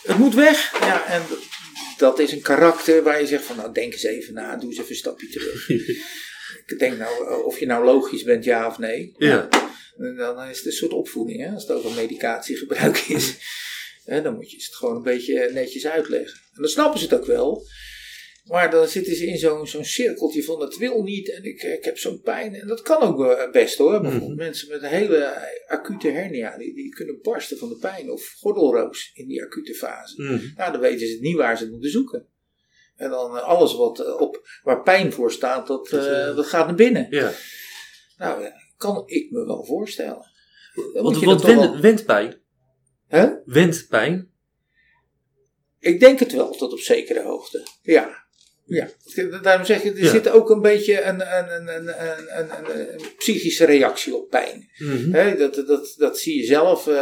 [0.03, 0.73] Het moet weg.
[0.81, 1.23] Ja, en
[1.97, 4.79] dat is een karakter waar je zegt van, nou denk eens even na, doe eens
[4.79, 5.69] even een stapje terug.
[6.67, 9.15] Ik denk nou, eh, of je nou logisch bent, ja of nee.
[9.19, 9.49] Ja.
[9.99, 11.51] En Dan is het een soort opvoeding, hè?
[11.53, 13.35] als het over medicatiegebruik is.
[14.05, 16.41] Dan moet je het gewoon een beetje netjes uitleggen.
[16.55, 17.67] En dan snappen ze het ook wel.
[18.45, 21.85] Maar dan zitten ze in zo'n zo'n cirkeltje van het wil niet en ik, ik
[21.85, 22.55] heb zo'n pijn.
[22.55, 24.01] En dat kan ook eh, best hoor.
[24.01, 24.39] Bijvoorbeeld Mhm.
[24.39, 28.11] mensen met een hele acute hernia, die, die kunnen barsten van de pijn.
[28.11, 30.23] Of gordelroos in die acute fase.
[30.23, 30.39] Mhm.
[30.57, 32.27] Nou, dan weten ze niet waar ze het moeten zoeken.
[32.97, 36.47] En dan eh, alles wat eh, op, waar pijn voor staat, dat, Dat, eh, dat
[36.47, 37.07] gaat naar binnen.
[37.11, 37.33] ja.
[38.17, 40.31] Nou, ja, kan ik me wel voorstellen.
[40.93, 42.41] Dan Want, want toch wend, wendpijn.
[43.07, 43.31] Hè?
[43.45, 44.31] Wendpijn.
[45.79, 47.67] Ik denk het wel, tot op zekere hoogte.
[47.83, 48.26] Ja.
[48.67, 48.89] Ja.
[49.43, 50.11] Daarom zeg ik, er Ja.
[50.11, 51.89] zit ook een beetje een, een, een,
[52.39, 54.71] een, psychische reactie op pijn.
[54.79, 55.39] Mhm.
[55.39, 56.87] Dat, dat, dat zie je zelf.
[56.87, 56.95] eh,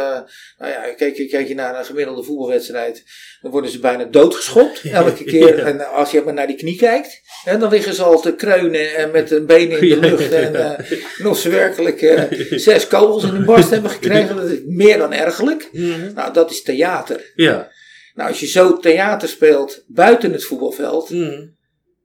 [0.57, 3.03] nou ja, kijk, kijk je naar een gemiddelde voetbalwedstrijd,
[3.41, 5.57] dan worden ze bijna doodgeschopt elke keer.
[5.57, 5.63] Ja.
[5.65, 8.95] En als je maar naar die knie kijkt, hè, dan liggen ze al te kreunen
[8.95, 10.31] en met hun benen in de lucht.
[10.31, 12.23] En eh, of ze werkelijk eh,
[12.59, 15.69] zes kogels in hun borst hebben gekregen, dat is meer dan ergelijk.
[15.71, 16.13] Mhm.
[16.13, 17.31] Nou, dat is theater.
[17.35, 17.71] Ja.
[18.15, 21.47] Nou, als je zo theater speelt buiten het voetbalveld, Mhm.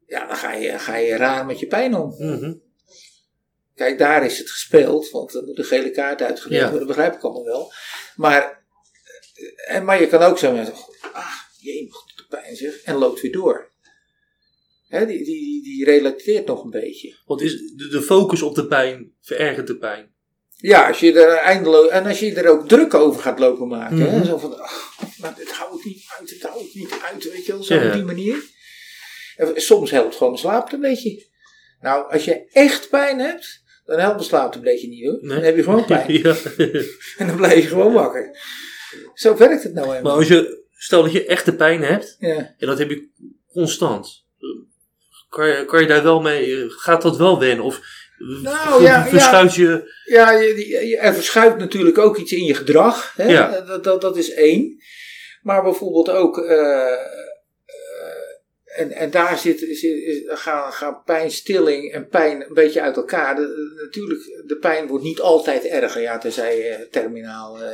[0.06, 2.14] ja, dan ga je, ga je raar met je pijn om.
[2.18, 2.54] Mhm.
[3.74, 6.70] Kijk, daar is het gespeeld, want er moet een gele kaart uitgelegd Ja.
[6.70, 7.72] worden, dat begrijp ik allemaal wel.
[8.16, 8.64] Maar,
[9.34, 10.74] eh, en, maar je kan ook zo zeggen,
[11.12, 13.68] ah, jee, de pijn zeg, en loopt weer door.
[14.88, 17.16] Die, die, die relateert nog een beetje.
[17.24, 20.14] Want is de, de focus op de pijn verergert de pijn.
[20.60, 23.98] Ja, als je er eindeloos, en als je er ook druk over gaat lopen maken,
[23.98, 24.26] hè, Mhm.
[24.26, 27.46] zo van, ach, maar dit hou ik niet uit, dit hou ik niet uit, weet
[27.46, 27.86] je wel, zo Ja.
[27.86, 28.36] op die manier.
[29.36, 31.26] En soms helpt gewoon een slaaptabletje.
[31.80, 35.18] Nou, als je echt pijn hebt, dan helpt een slaaptabletje niet hoor.
[35.28, 36.12] Dan heb je gewoon pijn.
[36.22, 36.36] ja.
[37.16, 38.38] En dan blijf je gewoon wakker.
[39.14, 40.16] Zo werkt het nou Maar helemaal.
[40.16, 42.54] als je, stel dat je echte pijn hebt, Ja.
[42.58, 43.08] en dat heb je
[43.52, 44.24] constant.
[45.28, 47.64] Kan je, kan je daar wel mee, gaat dat wel wennen?
[47.64, 47.80] Of
[48.42, 49.92] Nou, ja, verschuift je...
[50.04, 53.12] Ja, je, je- er verschuift natuurlijk ook iets in je gedrag.
[53.16, 53.24] Hè?
[53.28, 53.60] Ja.
[53.60, 54.82] Dat, dat, dat is één.
[55.42, 56.38] Maar bijvoorbeeld ook.
[56.38, 56.86] eh,
[58.76, 59.66] en, en daar zit,
[60.26, 63.36] gaan, gaan pijnstilling en pijn een beetje uit elkaar.
[63.36, 66.02] De- natuurlijk, de pijn wordt niet altijd erger.
[66.02, 67.70] Ja, tenzij je terminaal eh,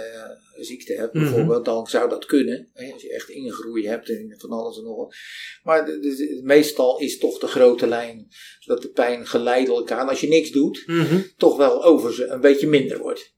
[0.57, 1.25] ziekte hebt, Mhm.
[1.25, 2.69] bijvoorbeeld, dan zou dat kunnen.
[2.73, 5.15] Hè, Als je echt ingegroeid hebt en van alles en nog wat.
[5.63, 8.29] Maar de- de- de- meestal is toch de grote lijn
[8.65, 11.21] dat de pijn geleidelijk aan, als je niks doet, Mhm.
[11.37, 13.35] toch wel over ze een beetje minder wordt.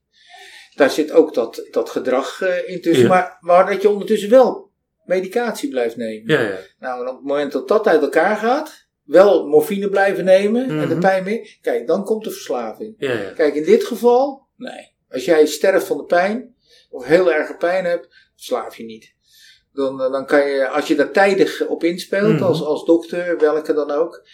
[0.75, 3.03] Daar zit ook dat, dat gedrag eh, in tussen.
[3.03, 3.09] Ja.
[3.09, 4.68] Maar, maar dat je ondertussen wel
[5.09, 6.33] medicatie blijft nemen.
[6.37, 6.57] Ja, ja.
[6.79, 10.79] Nou, en op het moment dat dat uit elkaar gaat, wel morfine blijven nemen en
[10.79, 10.99] de Mhm.
[10.99, 11.57] pijn mee.
[11.61, 12.95] Kijk, dan komt de verslaving.
[12.97, 13.31] ja.
[13.35, 14.97] Kijk, in dit geval, nee.
[15.09, 16.55] Als jij sterft van de pijn,
[16.89, 19.13] of heel erge pijn hebt, slaaf je niet.
[19.73, 22.43] Dan, eh, dan kan je, als je daar tijdig op inspeelt, Mhm.
[22.43, 24.27] als, als dokter, welke dan ook.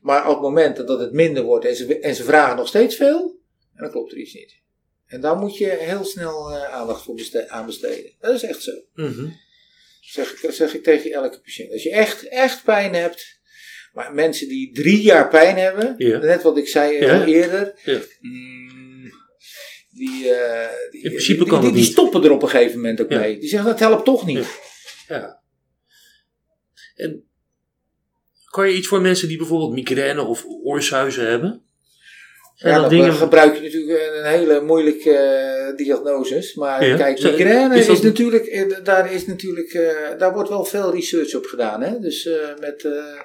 [0.00, 2.96] Maar op het moment dat het minder wordt en ze, en ze vragen nog steeds
[2.96, 3.38] veel,
[3.74, 4.60] dan klopt er iets niet.
[5.06, 8.12] En daar moet je heel snel eh, aandacht voor beste- aan besteden.
[8.20, 8.72] Dat is echt zo.
[8.94, 9.26] Mhm.
[10.10, 11.72] Zeg ik, zeg ik tegen elke patiënt.
[11.72, 13.40] Als je echt, echt pijn hebt,
[13.92, 16.18] maar mensen die drie jaar pijn hebben, Ja.
[16.18, 17.24] net wat ik zei Ja.
[17.24, 18.00] eerder, Ja.
[18.20, 19.12] mm,
[19.90, 22.76] die, eh, die, In principe die, kan die, dat die stoppen er op een gegeven
[22.76, 23.38] moment ook mee.
[23.38, 24.46] Die zeggen dat helpt toch niet.
[25.08, 25.16] Ja.
[25.16, 25.42] Ja.
[26.94, 27.24] En
[28.50, 31.62] kan je iets voor mensen die bijvoorbeeld migraine of oorsuizen hebben?
[32.58, 33.14] Zijn Ja, dat dan dingen...
[33.14, 36.54] gebruik je natuurlijk een hele moeilijke eh, diagnoses.
[36.54, 36.96] Maar Ja.
[36.96, 41.34] kijk, migraine is is, natuurlijk, eh, daar is natuurlijk, eh, daar wordt wel veel research
[41.34, 41.82] op gedaan.
[41.82, 41.98] Hè?
[42.00, 43.20] Dus eh, met, eh,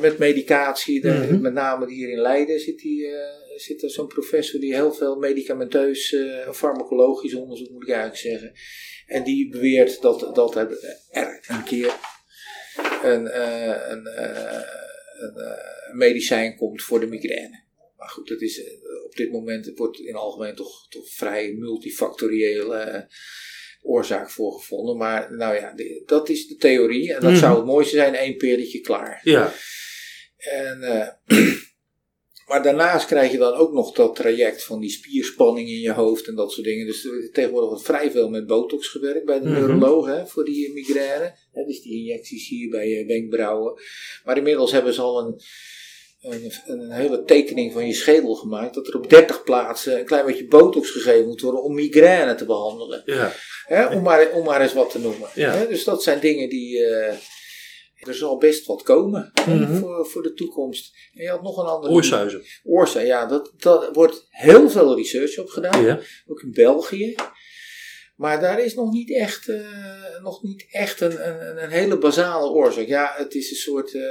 [0.00, 1.40] met medicatie, de- Mhm.
[1.40, 3.14] met name hier in Leiden zit, die, eh,
[3.56, 8.52] zit er zo'n professor die heel veel medicamenteus, eh, farmacologisch onderzoek moet ik eigenlijk zeggen.
[9.06, 10.68] En die beweert dat, dat er
[11.48, 11.92] een keer
[13.02, 14.60] een, eh, een, eh,
[15.20, 17.68] een medicijn komt voor de migraine.
[18.00, 18.72] Maar goed, dat is, eh,
[19.04, 23.02] op dit moment het wordt in het algemeen toch, toch vrij multifactoriële eh,
[23.82, 24.96] oorzaak voor gevonden.
[24.96, 27.14] Maar nou ja, de- dat is de theorie.
[27.14, 27.40] En dat Mhm.
[27.40, 29.20] zou het mooiste zijn, één pilletje klaar.
[29.22, 29.52] Ja,
[30.36, 31.08] En, eh,
[32.48, 36.26] maar daarnaast krijg je dan ook nog dat traject van die spierspanning in je hoofd
[36.26, 36.86] en dat soort dingen.
[36.86, 37.00] Dus
[37.32, 41.34] tegenwoordig wordt vrij veel met botox gewerkt bij de neuroloog hè, voor die migraine.
[41.52, 43.80] Hè, dus die injecties hier bij je wenkbrauwen.
[44.24, 45.40] Maar inmiddels hebben ze al een,
[46.20, 48.74] een, een hele tekening van je schedel gemaakt.
[48.74, 52.44] Dat er op 30 plaatsen een klein beetje botox gegeven moet worden om migraine te
[52.44, 53.02] behandelen.
[53.06, 53.32] ja.
[53.66, 55.28] Hè, om, maar, om maar eens wat te noemen.
[55.34, 55.64] Ja.
[55.64, 56.84] Dus dat zijn dingen die.
[56.86, 57.14] eh,
[58.00, 59.76] er zal best wat komen Mhm.
[59.76, 60.94] voor, voor de toekomst.
[61.14, 61.92] En je had nog een andere.
[61.92, 62.42] Oorsuizen.
[62.64, 65.84] Oorza, ja, dat, dat wordt heel veel research op gedaan.
[65.84, 66.00] Ja.
[66.26, 67.14] Ook in België.
[68.16, 69.60] Maar daar is nog niet echt, eh,
[70.22, 72.86] nog niet echt een, een, een hele basale oorzaak.
[72.86, 74.02] Ja, het is een soort eh,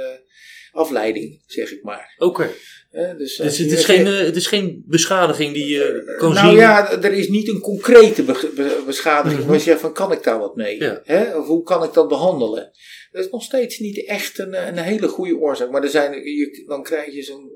[0.72, 2.14] afleiding, zeg ik maar.
[2.18, 2.50] Oké.
[2.92, 6.32] Dus Dus als het je- is, geen, eh, het is geen beschadiging die je kan
[6.32, 6.56] nou zien.
[6.58, 9.44] ja, er is niet een concrete be- be- beschadiging.
[9.44, 10.78] Waar je zegt van kan ik daar wat mee?
[10.78, 11.00] Ja.
[11.04, 11.36] Hè?
[11.36, 12.70] Of hoe kan ik dat behandelen?
[13.12, 15.70] Dat is nog steeds niet echt een, een hele goede oorzaak.
[15.70, 17.50] Maar er zijn, je, dan krijg je zo'n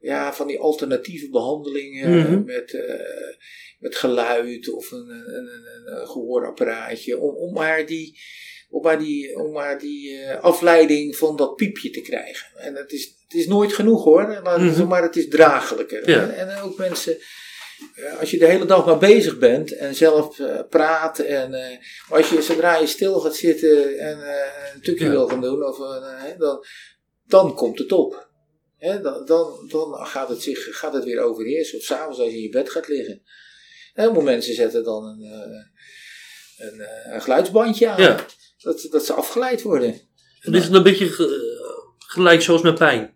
[0.00, 2.44] ja, van die alternatieve behandelingen Mhm.
[2.44, 2.94] met, eh,
[3.78, 7.18] met geluid of een, een, een, een gehoorapparaatje.
[7.18, 8.18] Om, om maar die,
[8.74, 12.46] om maar die, om maar die eh, afleiding van dat piepje te krijgen.
[12.56, 14.86] En het is, het is nooit genoeg hoor, maar, Mhm.
[14.86, 16.10] maar het is draaglijker.
[16.10, 16.28] Ja.
[16.28, 17.18] En, en ook mensen,
[17.94, 22.28] eh, als je de hele dag maar bezig bent en zelf eh, praat en als
[22.30, 24.18] je zodra je stil gaat zitten en
[24.74, 25.10] een tukje Ja.
[25.10, 25.78] wil gaan doen, of,
[26.38, 26.64] dan,
[27.26, 28.28] dan komt het op.
[29.02, 31.78] Dan, dan, dan gaat, het zich, gaat het weer overheersen.
[31.78, 33.22] Of s'avonds als je in je bed gaat liggen.
[33.92, 35.22] Heel veel mensen zetten dan een,
[36.56, 38.02] een, een geluidsbandje aan.
[38.02, 38.26] Ja.
[38.64, 40.00] Dat, dat ze afgeleid worden.
[40.40, 43.12] Dan is het een beetje ge- gelijk zoals met pijn.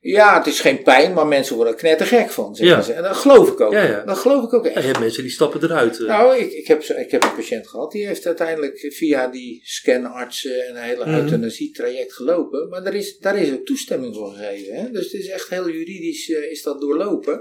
[0.00, 2.56] Ja, het is geen pijn, maar mensen worden er knettergek van.
[2.60, 2.80] Ja.
[2.82, 2.92] ze.
[2.92, 3.72] En dat geloof ik ook.
[3.72, 4.04] Ja, ja.
[4.04, 4.74] Dat geloof ik ook echt.
[4.74, 6.00] Ja, je hebt mensen die stappen eruit.
[6.00, 6.06] eh.
[6.06, 7.92] Nou, ik, ik, heb, ik heb een patiënt gehad.
[7.92, 11.14] Die heeft uiteindelijk via die scanartsen en een hele Mhm.
[11.14, 12.68] euthanasietraject gelopen.
[12.68, 14.74] Maar daar is, daar is ook toestemming voor gegeven.
[14.74, 14.90] Hè?
[14.90, 17.34] Dus het is echt heel juridisch eh, is dat doorlopen.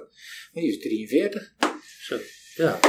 [0.53, 1.53] Maar die is 43.
[2.01, 2.17] Zo.
[2.55, 2.79] Ja.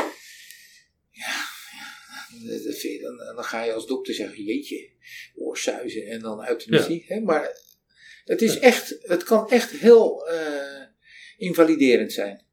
[2.47, 4.91] Dat vind je Dan, dan ga je als dokter zeggen, jeetje,
[5.35, 7.05] oorsuizen en dan euthanasie.
[7.07, 7.21] Hè?
[7.21, 7.61] Maar
[8.25, 10.83] het, is echt, het kan echt heel eh,
[11.37, 12.47] invaliderend zijn.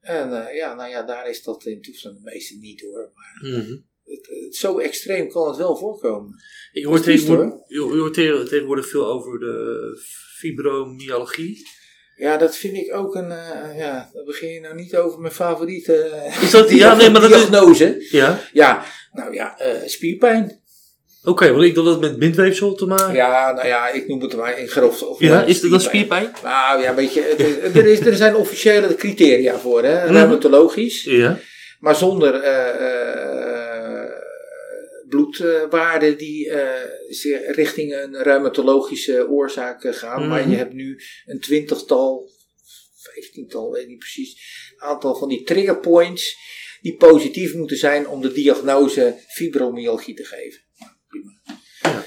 [0.00, 3.12] En eh, ja, nou ja, daar is dat in toestand de meeste niet hoor.
[3.14, 3.76] Maar Mhm.
[4.04, 6.34] het, het- zo extreem kan het wel voorkomen.
[7.02, 9.98] Triest, tegenwoordig, je hoort te- tegenwoordig veel over de
[10.38, 11.66] fibromyalgie.
[12.22, 13.30] Ja, dat vind ik ook een.
[13.30, 16.10] eh, ja, daar begin je nou niet over mijn favoriete.
[16.42, 18.06] Is dat- ja, nee, maar dat is- diagnose.
[18.10, 18.40] Ja.
[18.52, 20.60] Ja, nou ja, eh, spierpijn.
[21.24, 24.20] Oké, want ik dacht dat het met bindweefsel te maken Ja, nou ja, ik noem
[24.22, 25.02] het maar in grof.
[25.02, 26.30] Of Ja, is dat, dat spierpijn?
[26.42, 27.22] Nou ja, weet je,
[27.74, 30.14] er, is, er zijn officiële criteria voor, hè, Mhm.
[30.14, 31.04] reumatologisch.
[31.04, 31.38] Ja.
[31.80, 33.51] Maar zonder eh,
[35.12, 40.20] bloedwaarden die eh, richting een reumatologische oorzaak eh, gaan.
[40.20, 40.28] Mhm.
[40.28, 42.30] Maar je hebt nu een twintigtal,
[43.12, 44.36] vijftiental, weet ik niet precies,
[44.78, 46.36] aantal van die trigger points
[46.80, 50.60] die positief moeten zijn om de diagnose fibromyalgie te geven.
[51.08, 51.30] Prima.
[51.82, 52.04] Ja.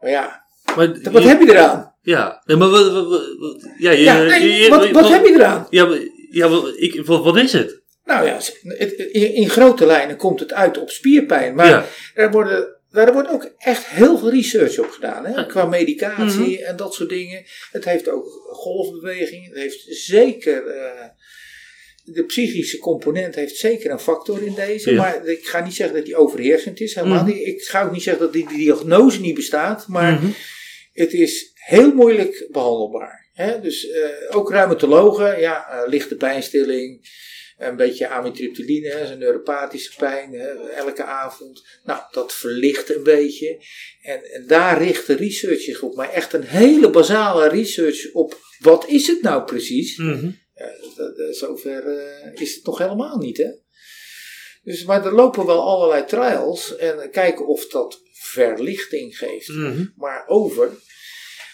[0.00, 0.46] Maar ja,
[0.76, 1.94] Maar, wat heb je eraan?
[2.02, 5.08] Ja, nee, maar wat, wat, wat- wat- ja, je, Ja, nee, je- je- wat, wat
[5.08, 5.66] heb je eraan?
[5.70, 7.77] Ja, maar- ja wat, ik, wat, wat is het?
[8.08, 11.54] Nou ja, het- in, in grote lijnen komt het uit op spierpijn.
[11.54, 11.86] Maar ja.
[12.14, 15.26] er, worden, er wordt ook echt heel veel research op gedaan.
[15.26, 15.46] Hè?
[15.46, 16.62] Qua medicatie Mhm.
[16.64, 17.44] en dat soort dingen.
[17.70, 19.46] Het heeft ook golfbeweging.
[19.48, 20.66] Het heeft zeker.
[20.66, 21.06] eh,
[22.04, 24.90] de psychische component heeft zeker een factor in deze.
[24.92, 24.96] Ja.
[24.96, 26.94] Maar ik ga niet zeggen dat die overheersend is.
[26.94, 27.26] Helemaal Mhm.
[27.34, 27.46] niet.
[27.46, 29.88] Ik ga ook niet zeggen dat die, die diagnose niet bestaat.
[29.88, 30.26] Maar Mhm.
[30.92, 33.28] het is heel moeilijk behandelbaar.
[33.32, 33.60] Hè?
[33.60, 37.08] Dus eh, ook reumatologen, ja, eh, lichte pijnstilling,
[37.58, 41.66] een beetje amitriptyline, hè, neuropathische pijn, hè, elke avond.
[41.84, 43.64] Nou, dat verlicht een beetje.
[44.02, 45.94] En, en daar richt de research zich op.
[45.96, 49.96] Maar echt een hele basale research op wat is het nou precies?
[49.96, 50.30] Mhm.
[50.54, 53.50] Ja, dat- zover eh, is het nog helemaal niet, hè?
[54.62, 59.48] Dus, maar er lopen wel allerlei trials en kijken of dat verlichting geeft.
[59.48, 59.84] Mhm.
[59.96, 60.70] Maar over.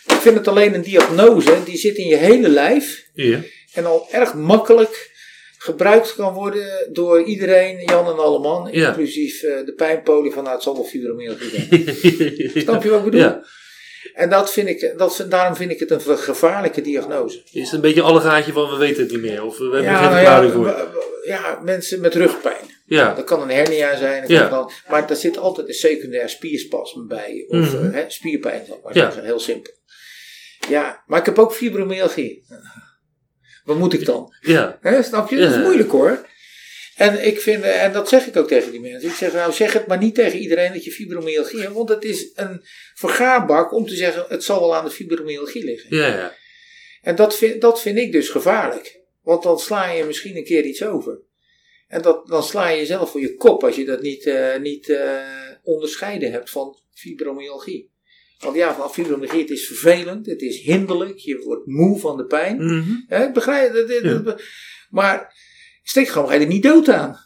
[0.07, 3.05] Ik vind het alleen een diagnose, die zit in je hele lijf
[3.73, 5.13] en al erg makkelijk
[5.65, 8.89] gebruikt kan worden door iedereen, Jan en Alleman, Ja.
[8.89, 11.69] inclusief eh, de pijnpolie van het zal wel fibromyalgie zijn.
[12.65, 13.21] Snap je wat ik bedoel?
[13.21, 13.45] Ja.
[14.15, 17.43] En dat vind ik, dat, daarom vind ik het een gevaarlijke diagnose.
[17.53, 19.45] Is het een beetje alle gaatje van we weten het niet meer?
[19.45, 21.01] Of we hebben Ja, geen nou verklaring ja, voor?
[21.25, 22.73] ja, mensen met rugpijn.
[22.87, 23.15] Ja.
[23.15, 24.49] Dat kan een hernia zijn, Ja.
[24.49, 27.45] dan, maar daar zit altijd een secundair spierspasme bij.
[27.49, 27.87] Of Mhm.
[27.87, 29.13] eh, hè, spierpijn, maar Ja.
[29.23, 29.73] Heel simpel.
[30.69, 32.45] Ja, maar ik heb ook fibromyalgie.
[33.65, 34.35] Wat moet ik dan?
[34.41, 34.79] Ja.
[35.03, 35.37] Snap je?
[35.37, 36.27] Dat is moeilijk hoor.
[36.95, 39.09] En ik vind, eh, en dat zeg ik ook tegen die mensen.
[39.09, 41.75] Ik zeg nou, zeg het maar niet tegen iedereen dat je fibromyalgie hebt.
[41.75, 45.97] Want het is een vergaarbak om te zeggen, het zal wel aan de fibromyalgie liggen.
[45.97, 46.35] Ja, ja.
[47.03, 49.01] En dat vind, dat vind ik dus gevaarlijk.
[49.23, 51.21] Want dan sla je misschien een keer iets over.
[51.89, 54.89] En dat, dan sla je jezelf voor je kop als je dat niet, eh, niet
[54.89, 55.23] eh,
[55.63, 57.93] onderscheiden hebt van fibromyalgie.
[58.39, 58.85] Want ja, van
[59.41, 62.65] het is vervelend, het is hinderlijk, je wordt moe van de pijn.
[62.65, 63.23] Mhm.
[63.23, 64.15] Ik begrijp dat, dat- Ja.
[64.19, 64.43] dat-
[64.91, 65.35] Maar
[65.83, 67.17] steek gewoon er niet dood aan.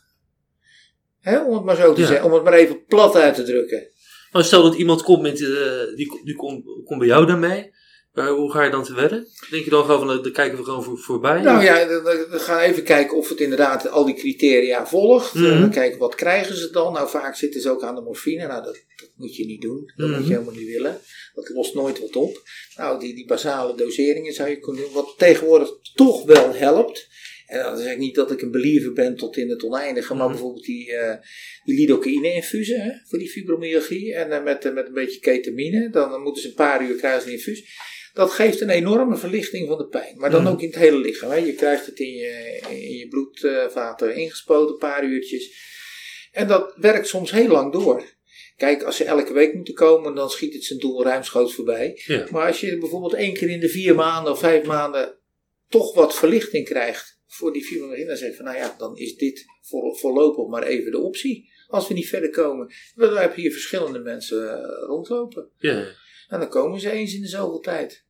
[1.47, 2.07] Om het maar zo te Ja.
[2.07, 3.91] zeggen, om het maar even plat uit te drukken.
[4.33, 7.71] Maar stel dat iemand komt met, eh, die, die komt komt bij jou daarmee.
[8.19, 9.27] Maar hoe ga je dan te wedden?
[9.51, 11.41] Denk je dan gewoon van, eh, daar kijken we gewoon voor, voorbij?
[11.41, 11.87] Nou ja,
[12.31, 15.35] we gaan even kijken of het inderdaad al die criteria volgt.
[15.35, 15.61] Mhm.
[15.61, 16.93] Dan kijken wat krijgen ze dan.
[16.93, 18.47] Nou, vaak zitten ze ook aan de morfine.
[18.47, 19.93] Nou, dat, dat moet je niet doen.
[19.97, 20.19] Dat Mhm.
[20.19, 20.99] moet je helemaal niet willen.
[21.35, 22.43] Dat lost nooit wat op.
[22.77, 24.93] Nou, die, die basale doseringen zou je kunnen doen.
[24.93, 27.07] Wat tegenwoordig toch wel helpt.
[27.47, 30.15] En dan zeg ik niet dat ik een believer ben tot in het oneindige.
[30.15, 30.33] Maar Mhm.
[30.33, 31.17] bijvoorbeeld die, eh
[31.65, 34.15] die lidocaïne-infusen voor die fibromyalgie.
[34.15, 35.91] En eh, met, eh, met een beetje ketamine.
[35.91, 37.77] Dan moeten ze een paar uur krijgen ze een infuus.
[38.13, 40.19] Dat geeft een enorme verlichting van de pijn.
[40.19, 40.53] Maar dan Mhm.
[40.53, 41.31] ook in het hele lichaam.
[41.31, 41.37] Hè.
[41.37, 45.67] Je krijgt het in je, in je bloedvaten ingespoten, een paar uurtjes.
[46.33, 48.17] En dat werkt soms heel lang door.
[48.57, 52.01] Kijk, als ze elke week moeten komen, dan schiet het zijn doel ruimschoots voorbij.
[52.07, 52.27] Ja.
[52.31, 55.19] Maar als je bijvoorbeeld één keer in de vier maanden of vijf maanden
[55.69, 59.17] toch wat verlichting krijgt voor die fibromyalgie, dan zeg je van nou ja, dan is
[59.17, 61.51] dit voor, voorlopig maar even de optie.
[61.67, 62.73] Als we niet verder komen.
[62.95, 65.51] Dan heb je hier verschillende mensen eh, rondlopen.
[65.59, 65.87] Ja.
[66.29, 68.05] En dan komen ze eens in de zoveel tijd.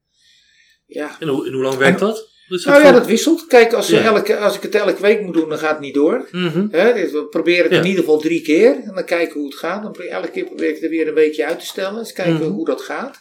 [0.86, 1.16] Ja.
[1.20, 2.36] En, hoe, en hoe lang werkt En- dat?
[2.48, 3.46] Dat Nou ja, dat wisselt.
[3.46, 4.02] Kijk, als, Ja.
[4.04, 6.28] elke, als ik het elke week moet doen, dan gaat het niet door.
[6.32, 6.68] Mhm.
[6.68, 7.78] Dus we proberen het Ja.
[7.80, 8.74] in ieder geval drie keer.
[8.74, 9.82] En dan kijken hoe het gaat.
[9.82, 11.98] Dan elke keer probeer ik het er weer een weekje uit te stellen.
[11.98, 12.50] Eens kijken Mhm.
[12.50, 13.18] hoe dat gaat.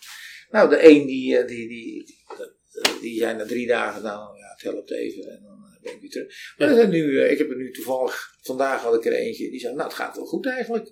[0.49, 2.15] Nou, de een die, eh, die, die, die,
[3.01, 5.23] die zijn na drie dagen, nou ja, het helpt even.
[5.23, 6.53] En dan eh, ben ik weer terug.
[6.57, 6.85] Maar Ja.
[6.87, 9.49] nu, eh, ik heb er nu toevallig, vandaag had ik er eentje.
[9.51, 10.89] Die zei, nou het gaat wel goed eigenlijk.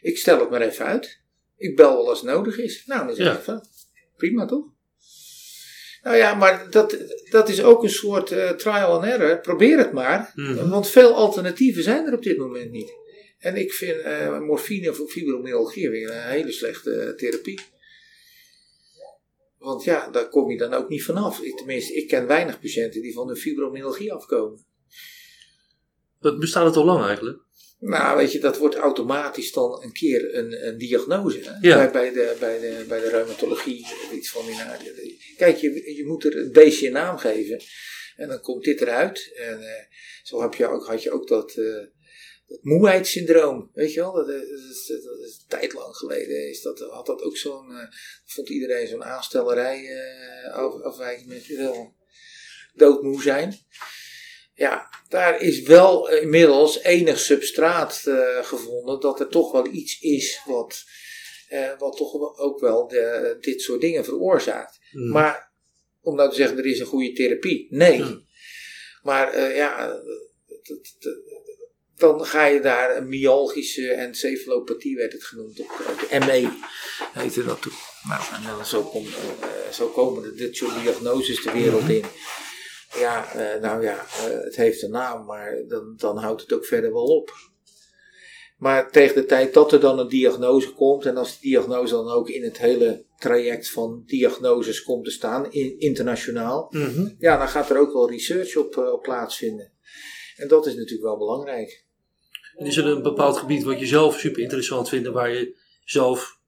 [0.00, 1.20] Ik stel het maar even uit.
[1.56, 2.82] Ik bel wel als het nodig is.
[2.86, 3.32] Nou, dan zeg Ja.
[3.36, 3.64] ik van,
[4.16, 4.72] prima toch?
[6.02, 6.96] Nou ja, maar dat,
[7.30, 9.40] dat is ook een soort eh, trial and error.
[9.40, 10.32] Probeer het maar.
[10.34, 10.68] Mhm.
[10.68, 12.92] Want veel alternatieven zijn er op dit moment niet.
[13.38, 17.60] En ik vind eh, morfine voor fibromyalgie weer een hele slechte eh, therapie.
[19.58, 21.40] Want ja, daar kom je dan ook niet vanaf.
[21.40, 24.64] Ik, tenminste, ik ken weinig patiënten die van hun fibromyalgie afkomen.
[26.20, 27.38] Dat bestaat het al lang eigenlijk?
[27.84, 31.38] Nou, weet je, dat wordt automatisch dan een keer een, een diagnose.
[31.42, 31.68] Hè?
[31.68, 31.76] Ja.
[31.76, 34.76] Bij, bij, de, bij, de, bij de reumatologie iets van die naam.
[35.36, 37.62] Kijk, je, je moet er een beestje een naam geven.
[38.16, 39.32] En dan komt dit eruit.
[39.36, 39.84] En eh,
[40.22, 41.84] zo heb je ook, had je ook dat, eh,
[42.46, 46.48] dat moeheidssyndroom, weet je wel, dat, is, dat, is, dat is een tijd lang geleden,
[46.48, 47.78] is dat, had dat ook zo'n, uh,
[48.24, 51.94] vond iedereen zo'n aanstellerij uh, af, afwijking met wel
[52.74, 53.58] doodmoe zijn.
[54.54, 60.40] Ja, daar is wel inmiddels enig substraat uh, gevonden dat er toch wel iets is
[60.46, 60.84] wat,
[61.78, 64.78] wat toch ook wel de, dit soort dingen veroorzaakt.
[64.92, 65.08] Mm.
[65.10, 65.52] Maar
[66.00, 67.66] om nou te zeggen, er is een goede therapie.
[67.70, 68.00] Nee.
[68.00, 68.26] Mm.
[69.02, 70.00] Maar ja,
[71.96, 76.48] dan ga je daar een myalgische encefalopathie, werd het genoemd, op, de ME
[77.12, 77.72] heette dat toen.
[78.08, 79.06] Nou, en dan zo, kom,
[79.72, 81.90] zo komen dit soort diagnoses de wereld mhm.
[81.90, 82.04] in.
[82.98, 86.64] Ja, uh, nou ja, uh, het heeft een naam, maar dan, dan houdt het ook
[86.64, 87.32] verder wel op.
[88.58, 92.08] Maar tegen de tijd dat er dan een diagnose komt, en als die diagnose dan
[92.08, 97.48] ook in het hele traject van diagnoses komt te staan, in, internationaal, mm ja, dan
[97.48, 99.72] gaat er ook wel research op, op plaatsvinden.
[100.36, 101.84] En dat is natuurlijk wel belangrijk.
[102.56, 106.38] En is er een bepaald gebied wat je zelf super interessant vindt, waar je zelf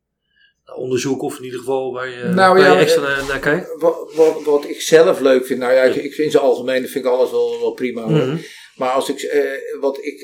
[0.75, 3.75] onderzoek of in ieder geval waar je, nou, waar je extra naar, kijkt?
[3.79, 7.05] Wat, wat, wat, ik zelf leuk vind, nou ja, ik, vind in zijn algemeen vind
[7.05, 8.07] ik alles wel, wel prima.
[8.07, 8.37] Mhm.
[8.77, 10.21] Maar als ik, eh, wat ik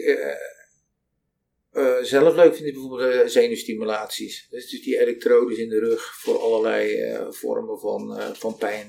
[1.73, 4.47] eh, zelf leuk vind, is bijvoorbeeld zenuwstimulaties.
[4.51, 8.89] Dus, die elektrodes in de rug voor allerlei vormen van, van pijn.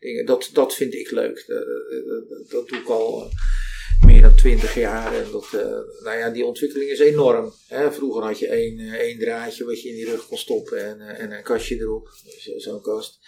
[0.00, 0.26] dingen.
[0.26, 1.44] Dat, dat vind ik leuk.
[1.46, 1.66] Dat,
[2.28, 3.30] dat, dat doe ik al
[4.16, 5.14] meer dan twintig jaar.
[5.14, 5.60] En dat, uh,
[6.04, 7.52] nou ja, die ontwikkeling is enorm.
[7.66, 7.92] Hè?
[7.92, 10.98] Vroeger had je één, uh, één draadje wat je in die rug kon stoppen en,
[11.00, 12.08] uh, en een kastje erop.
[12.56, 13.18] Zo'n kast.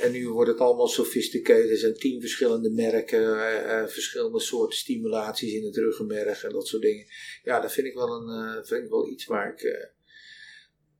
[0.00, 1.70] En nu wordt het allemaal sophisticated.
[1.70, 7.06] Er zijn tien verschillende merken, verschillende soorten stimulaties in het ruggenmerg en dat soort dingen.
[7.42, 9.90] Ja, dat vind ik wel, een, vind ik wel iets waar ik,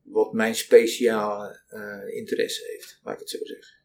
[0.03, 1.61] wat mijn speciale
[2.13, 3.84] interesse heeft, laat ik het zo zeggen.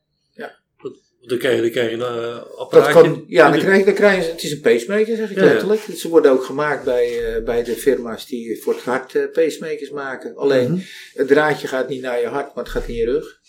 [1.22, 2.94] Dan krijg je, dan krijg je een uh, apparaatje.
[2.94, 5.38] Dat kan, ja, dan krijg, je, dan krijg je, het is een pacemaker, zeg ik
[5.38, 5.82] ja, letterlijk.
[5.88, 5.96] Ja.
[5.96, 9.90] Ze worden ook gemaakt bij, uh, bij de firma's die voor het hart uh, pacemakers
[9.90, 10.36] maken.
[10.36, 10.84] Alleen, mm -hmm.
[11.14, 13.40] het draadje gaat niet naar je hart, maar het gaat in je rug.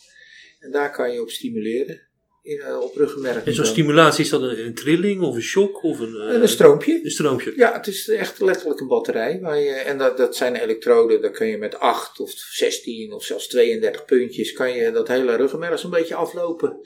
[0.58, 2.08] En daar kan je op stimuleren.
[2.42, 3.46] In, op ruggenmerk.
[3.46, 5.82] En zo'n stimulatie, is dat een, een, trilling of een shock?
[5.82, 7.00] Of een, een stroompje.
[7.02, 7.52] Een stroompje.
[7.56, 9.40] Ja, het is echt letterlijk een batterij.
[9.40, 13.24] Waar je, en dat, dat zijn elektroden, daar kun je met 8 of 16 of
[13.24, 16.80] zelfs 32 puntjes, kan je dat hele ruggenmerg zo'n beetje aflopen.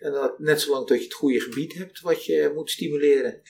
[0.00, 3.42] En dat, net zolang dat je het goede gebied hebt wat je moet stimuleren.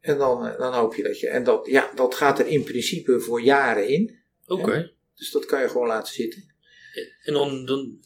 [0.00, 1.28] En dan, eh, dan hoop je dat je.
[1.28, 4.18] En dat, ja, dat gaat er in principe voor jaren in.
[4.46, 4.92] Oké.
[5.14, 6.52] Dus dat kan je gewoon laten zitten.
[7.22, 7.98] En dan, dan,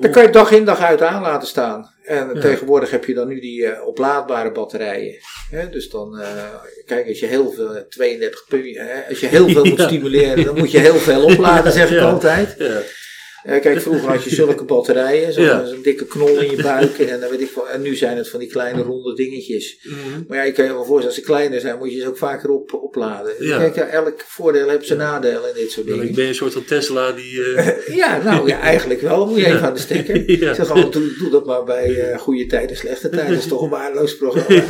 [0.00, 1.94] dan kan je dag in dag uit aan laten staan.
[2.02, 2.40] En ja.
[2.40, 5.18] tegenwoordig heb je dan nu die uh, oplaadbare batterijen.
[5.50, 5.68] Hè?
[5.68, 9.80] Dus dan, uh, kijk, als je heel veel, 32 punten, als je heel veel moet
[9.90, 12.10] stimuleren, dan moet je heel veel opladen, zeg ik ja.
[12.10, 12.56] altijd.
[13.48, 15.66] Uh, kijk, vroeger had je zulke batterijen, zo'n ja.
[15.66, 16.98] zo dikke knol in je buik.
[16.98, 19.78] en, dan weet ik en nu zijn het van die kleine ronde dingetjes.
[19.82, 20.24] Mm -hmm.
[20.28, 22.16] Maar ja, je kan je wel voorstellen, als ze kleiner zijn, moet je ze ook
[22.16, 23.34] vaker op, opladen.
[23.38, 23.58] Ja.
[23.58, 26.08] Kijk, ja, elk voordeel heeft zijn nadeel en dit soort dingen.
[26.08, 27.32] Ik ben een soort van Tesla die...
[27.32, 27.68] Uh...
[28.02, 29.26] ja, nou ja, eigenlijk wel.
[29.26, 30.14] Moet je even aan de stekker.
[30.28, 33.30] Ik zeg altijd, doe, doe, dat maar bij uh, goede tijden, slechte tijden.
[33.30, 34.62] Dat is toch een waardeloos programma.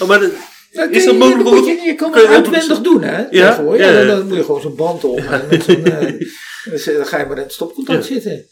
[0.00, 0.32] oh, maar de,
[0.70, 1.66] nou, is dat mogelijk?
[1.66, 3.16] Je, je, je kan het uitwendig doen, hè?
[3.16, 5.18] Ja, ja, ja, Dan, dan moet je gewoon zo'n band om.
[5.18, 6.20] En met zo'n, uh,
[6.70, 8.46] dus, dan ga je maar in het stopcontact zitten.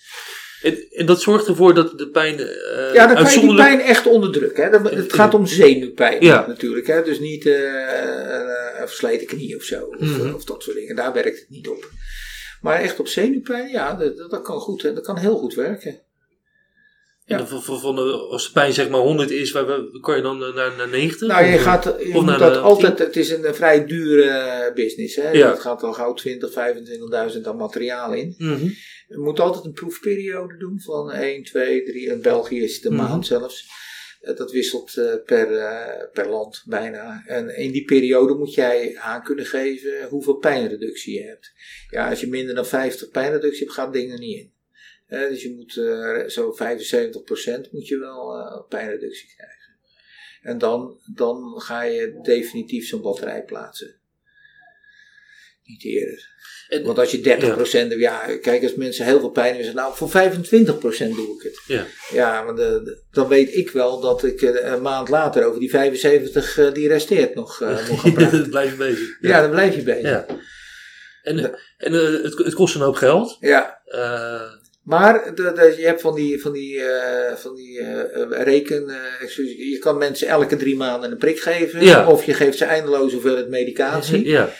[0.62, 2.40] En, en, dat zorgt ervoor dat de pijn.
[2.40, 4.64] Uh, ja, dan kan je die pijn echt onderdrukken.
[4.64, 4.70] Hè?
[4.70, 6.86] Dat, het gaat om zenuwpijn natuurlijk.
[6.86, 7.02] Hè?
[7.02, 7.54] Dus niet uh,
[8.80, 9.84] een versleten knie of zo.
[9.84, 10.34] Of, mm -hmm.
[10.34, 10.96] of, dat soort dingen.
[10.96, 11.90] Daar werkt het niet op.
[12.60, 14.82] Maar echt op zenuwpijn, ja, dat, dat kan goed.
[14.82, 16.02] Dat kan heel goed werken.
[17.28, 17.46] Ja.
[17.46, 17.98] Van, van, van,
[18.30, 21.28] als de pijn zeg maar 100 is, waar, kan je dan naar, naar 90?
[21.28, 25.16] Nou, je gaat je moet dat altijd, het is een, vrij dure business.
[25.16, 25.30] Hè?
[25.30, 25.48] Ja.
[25.48, 26.50] Dat gaat al gauw 20,
[27.34, 28.34] 25.000 aan materiaal in.
[28.38, 28.74] Mm -hmm.
[29.08, 32.92] Je moet altijd een proefperiode doen van 1, 2, 3, in België is het een
[32.92, 33.08] mm -hmm.
[33.08, 33.66] maand zelfs.
[34.36, 34.92] Dat wisselt
[35.24, 35.48] per,
[36.12, 37.22] per land bijna.
[37.26, 41.52] En in die periode moet jij aan kunnen geven hoeveel pijnreductie je hebt.
[41.90, 44.56] Ja, als je minder dan 50 pijnreductie hebt, gaat het ding er niet in.
[45.08, 46.56] Uh, dus je moet uh, zo
[47.66, 49.76] 75% moet je wel uh, pijnreductie krijgen.
[50.42, 53.96] En dan, dan ga je definitief zo'n batterij plaatsen.
[55.62, 56.36] Niet eerder.
[56.68, 58.28] En, Want als je 30%, ja.
[58.28, 61.60] ja, kijk, als mensen heel veel pijn hebben, nou voor 25% doe ik het.
[61.66, 65.60] Ja, ja maar de, de, dan weet ik wel dat ik een maand later over
[65.60, 68.50] die 75 die resteert nog, nog ga praten.
[68.50, 69.16] blijf je bezig.
[69.20, 70.02] Ja, ja dan blijf je bezig.
[70.02, 70.26] Ja.
[71.22, 73.36] En, en het, het kost een hoop geld.
[73.40, 73.82] Ja.
[74.88, 78.88] Maar de, de, je hebt van die, van die, uh, van die uh, reken.
[78.88, 81.84] Uh, je kan mensen elke drie maanden een prik geven.
[81.84, 82.08] Ja.
[82.08, 84.26] Of je geeft ze eindeloos hoeveelheid medicatie.
[84.26, 84.50] Ja.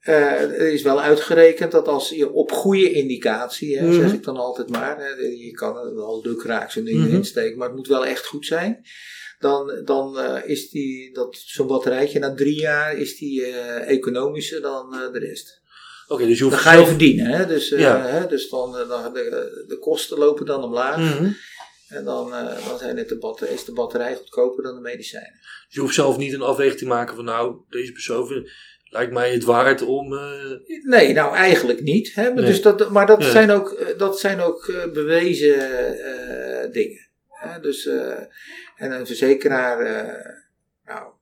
[0.00, 4.00] er is wel uitgerekend dat als je op goede indicatie, hè, mm -hmm.
[4.00, 4.98] zeg ik dan altijd maar.
[4.98, 7.14] Hè, je kan wel lukraak zo'n ding mm -hmm.
[7.14, 8.84] insteken, maar het moet wel echt goed zijn.
[9.38, 14.60] dan, dan eh, is die, dat, zo'n batterijtje na drie jaar is die eh, economischer
[14.60, 15.60] dan eh, de rest.
[16.08, 17.46] Oké, dus je hoeft Dan ga je zelf- verdienen, hè?
[17.46, 18.06] Dus, eh, Ja.
[18.06, 18.26] hè?
[18.26, 20.96] dus dan, eh, dan de, de kosten lopen dan omlaag.
[20.96, 21.30] Mhm.
[21.88, 25.32] En dan, eh, dan zijn het de batter- is de batterij goedkoper dan de medicijnen.
[25.40, 28.48] Dus je hoeft zelf niet een afweging te maken van nou, deze persoon
[28.90, 30.08] lijkt mij het waard om...
[30.82, 32.14] Nee, nou eigenlijk niet.
[32.14, 32.22] Hè?
[32.22, 32.44] Maar, Nee.
[32.44, 33.30] dus dat, maar dat Ja.
[33.30, 35.56] zijn ook, dat zijn ook bewezen
[36.72, 37.08] dingen.
[37.28, 37.60] Hè?
[37.60, 37.86] Dus,
[38.76, 39.78] en een verzekeraar
[40.84, 41.12] nou,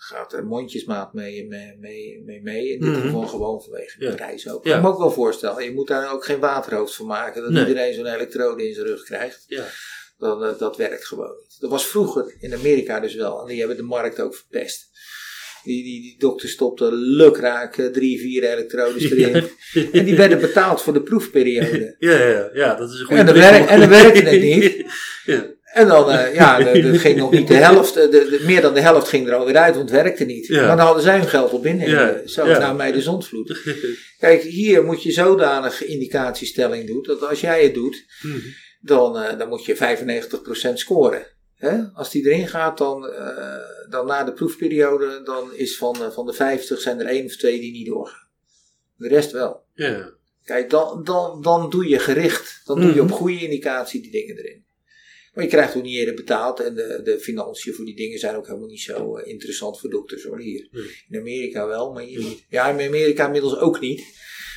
[0.00, 2.68] gaat er mondjesmaat mee, mee, mee, mee, mee.
[2.72, 3.00] In dit Mhm.
[3.00, 4.64] geval gewoon vanwege de prijs ook.
[4.64, 5.64] Ik kan me ook wel voorstellen.
[5.64, 7.42] Je moet daar ook geen waterhoofd van maken.
[7.42, 7.66] Dat Nee.
[7.66, 9.44] iedereen zo'n elektrode in zijn rug krijgt.
[9.46, 9.64] ja.
[10.18, 11.56] Dat, eh, dat werkt gewoon niet.
[11.60, 13.40] Dat was vroeger in Amerika dus wel.
[13.40, 14.86] En die hebben de markt ook verpest.
[15.64, 19.48] Die, die, die dokter stopte lukraak eh, drie, vier elektrodes erin.
[19.92, 21.96] En die werden betaald voor de proefperiode.
[21.98, 23.28] Ja, ja, ja, dat is een goede En
[23.68, 24.84] en dan werkte het niet.
[25.24, 25.56] ja.
[25.72, 28.74] En dan, eh, ja, er ging nog niet de helft, eh, de, de- meer dan
[28.74, 30.46] de helft ging er alweer uit, want het werkte niet.
[30.46, 30.66] Ja.
[30.66, 31.88] Maar dan hadden zij hun geld op binnen.
[31.90, 32.10] Ja.
[32.10, 32.58] Eh, Zo, Ja.
[32.58, 33.60] na mij de zondvloed.
[34.18, 38.38] Kijk, hier moet je zodanig indicatiestelling doen, dat als jij het doet, Mhm.
[38.80, 41.26] dan, dan moet je 95% scoren.
[41.56, 41.78] Hè?
[41.92, 43.10] Als die erin gaat, dan,
[43.88, 47.60] dan na de proefperiode, dan is van, van de 50 zijn er één of twee
[47.60, 48.28] die niet doorgaan.
[48.96, 49.62] De rest wel.
[49.74, 50.16] ja.
[50.44, 52.60] Kijk, dan, dan, dan doe je gericht.
[52.64, 53.16] Dan doe je op Mhm.
[53.16, 54.64] goede indicatie die dingen erin.
[55.38, 56.60] Maar je krijgt ook niet eerder betaald.
[56.60, 59.90] En de, de financiën voor die dingen zijn ook helemaal niet zo eh, interessant voor
[59.90, 60.40] dokters hoor.
[60.40, 60.68] Hier.
[60.70, 61.04] Nee.
[61.08, 62.44] In Amerika wel, maar hier niet.
[62.48, 64.02] Ja, in Amerika inmiddels ook niet.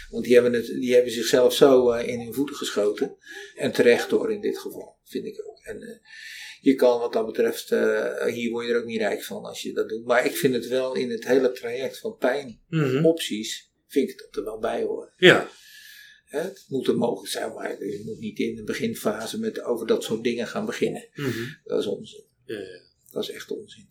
[0.09, 3.17] Want die hebben, het, die hebben zichzelf zo eh, in hun voeten geschoten.
[3.55, 5.59] En terecht door in dit geval, vind ik ook.
[5.63, 5.97] En eh,
[6.61, 7.69] je kan wat dat betreft,
[8.33, 10.05] hier word je er ook niet rijk van als je dat doet.
[10.05, 12.19] Maar ik vind het wel in het hele traject van Mhm.
[12.19, 15.13] pijnopties, vind ik dat er wel bij horen.
[15.17, 15.49] ja.
[16.31, 20.03] Het moet er mogelijk zijn, maar je moet niet in de beginfase met over dat
[20.03, 21.07] soort dingen gaan beginnen.
[21.13, 21.43] Mhm.
[21.63, 22.23] Dat is onzin.
[22.45, 22.81] ja, ja.
[23.11, 23.89] Dat is echt onzin.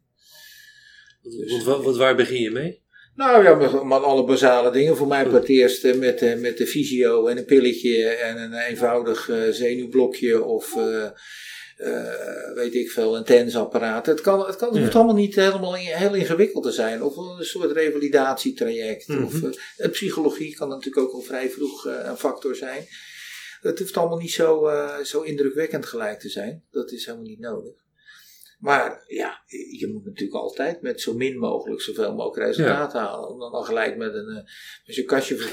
[1.23, 2.83] Want, wat, wat, waar begin je mee?
[3.15, 4.97] Nou ja, maar, maar alle basale dingen.
[4.97, 9.29] Voor mij part eerst met, eh, met de fysio en een pilletje en een eenvoudig
[9.29, 11.11] eh, zenuwblokje of eh,
[11.81, 14.07] eh, weet ik veel, een tensapparaat.
[14.07, 14.83] Het, kan, het, kan, het Ja.
[14.83, 17.03] hoeft allemaal niet helemaal in- heel ingewikkeld te zijn.
[17.03, 19.09] Of een soort revalidatietraject.
[19.25, 19.43] Of,
[19.77, 22.87] eh, psychologie kan natuurlijk ook al vrij vroeg eh, een factor zijn.
[23.61, 24.71] Het hoeft allemaal niet zo,
[25.05, 26.65] zo indrukwekkend gelijk te zijn.
[26.71, 27.73] Dat is helemaal niet nodig.
[28.59, 29.43] Maar ja,
[29.79, 33.29] je moet natuurlijk altijd met zo min mogelijk zoveel mogelijk resultaat halen.
[33.29, 34.35] Om dan al gelijk met een,
[34.87, 35.51] met zo'n kastje voor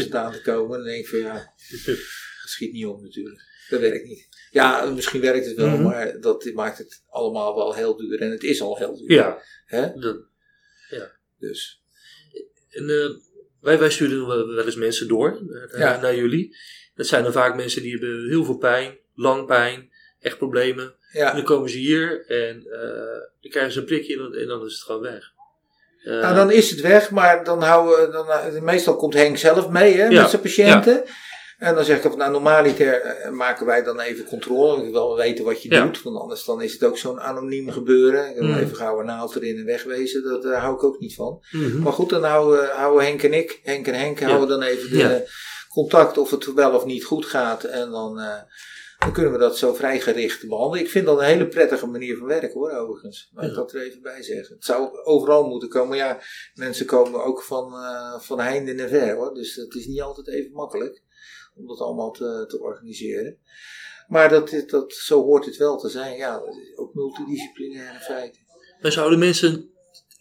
[0.00, 0.78] 25.000 aan te komen.
[0.78, 1.32] Dan denk ik van ja,
[1.86, 1.96] dat
[2.44, 3.40] schiet niet op natuurlijk.
[3.68, 4.28] Dat werkt niet.
[4.50, 5.82] Ja, misschien werkt het wel, Mhm.
[5.82, 8.20] maar dat maakt het allemaal wel heel duur.
[8.20, 9.12] En het is al heel duur.
[9.12, 9.42] Ja.
[9.66, 9.92] Hè?
[9.94, 10.16] Dat,
[11.38, 11.82] Dus
[12.70, 13.10] en, eh,
[13.60, 15.42] wij, wij sturen wel eens mensen door
[15.72, 16.00] eh, Ja.
[16.00, 16.56] naar jullie.
[16.94, 19.90] Dat zijn dan vaak mensen die hebben heel veel pijn, lang pijn,
[20.20, 20.84] echt problemen.
[20.84, 21.32] En ja.
[21.34, 24.66] dan komen ze hier en eh, dan krijgen ze een prikje en dan, en dan
[24.66, 25.34] is het gewoon weg.
[26.04, 30.06] Nou, dan is het weg, maar dan houden dan, meestal komt Henk zelf mee hè,
[30.08, 31.04] Ja, met zijn patiënten.
[31.58, 34.76] En dan zeg ik, van, nou normaliter eh, maken wij dan even controle.
[34.76, 35.84] Ik wil wel weten wat je Ja.
[35.84, 38.28] doet, want anders dan is het ook zo'n anoniem gebeuren.
[38.30, 38.54] Ik wil Mm.
[38.56, 41.44] even gauw een naald erin en wegwezen, dat, daar hou ik ook niet van.
[41.50, 41.78] mhm.
[41.82, 44.96] Maar goed, dan houden, houden Henk en ik, Henk en Henk, houden dan even de
[44.98, 45.22] Ja.
[45.68, 47.64] contact of het wel of niet goed gaat.
[47.64, 48.34] En dan, eh,
[48.98, 50.84] dan kunnen we dat zo vrij gericht behandelen.
[50.84, 53.30] Ik vind dat een hele prettige manier van werken hoor, overigens.
[53.34, 54.54] Laat ik dat er even bij zeggen.
[54.54, 55.88] Het zou overal moeten komen.
[55.88, 56.18] Maar ja,
[56.54, 59.34] mensen komen ook van, eh van heinde en ver hoor.
[59.34, 61.02] Dus het is niet altijd even makkelijk
[61.56, 63.38] om dat allemaal te, te organiseren.
[64.08, 66.16] Maar dat, dat, zo hoort het wel te zijn.
[66.16, 66.42] Ja,
[66.74, 68.40] ook multidisciplinaire feiten.
[68.80, 69.70] Maar zouden mensen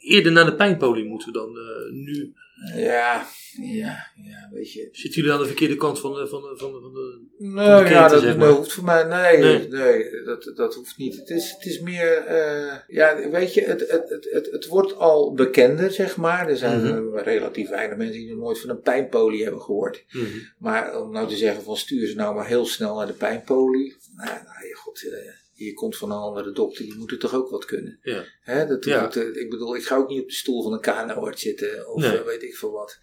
[0.05, 2.33] eerder naar de pijnpolie moeten dan eh, nu?
[2.75, 3.27] Ja,
[3.61, 4.89] ja, ja, weet je.
[4.91, 6.27] Zitten jullie aan de verkeerde kant van de...
[6.27, 7.25] Van de, van de, van de...
[7.37, 8.49] Nou keten, ja, dat, zeg dat maar.
[8.49, 9.03] hoeft voor mij.
[9.03, 9.67] Nee, Nee.
[9.67, 10.23] nee.
[10.23, 11.15] dat, dat hoeft niet.
[11.15, 12.17] Het is, het is meer.
[12.17, 16.49] eh, ja, weet je, het, het, het, het, het wordt al bekender, zeg maar.
[16.49, 17.17] Er zijn Mhm.
[17.17, 20.03] relatief weinig mensen die nog nooit van een pijnpolie hebben gehoord.
[20.11, 20.25] Mhm.
[20.57, 23.95] Maar om nou te zeggen van stuur ze nou maar heel snel naar de pijnpolie.
[24.15, 25.03] Nou, nou ja, god.
[25.03, 25.19] eh,
[25.55, 27.99] je komt van een andere dokter, die moet er toch ook wat kunnen.
[28.01, 28.23] Ja.
[28.41, 29.01] Hè, dat, Ja.
[29.01, 31.93] dat, eh, ik bedoel, ik ga ook niet op de stoel van een KNO-arts zitten
[31.93, 32.17] of Nee.
[32.17, 32.97] eh, weet ik veel wat.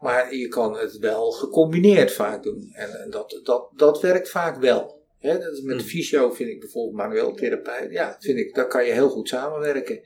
[0.00, 2.70] Maar je kan het wel gecombineerd vaak doen.
[2.72, 5.00] En, en dat, dat, dat werkt vaak wel.
[5.18, 5.88] Hè, dat is met de Mm.
[5.88, 7.92] fysio vind ik bijvoorbeeld manueel therapeut.
[7.92, 10.00] Ja, vind ik, daar kan je heel goed samenwerken.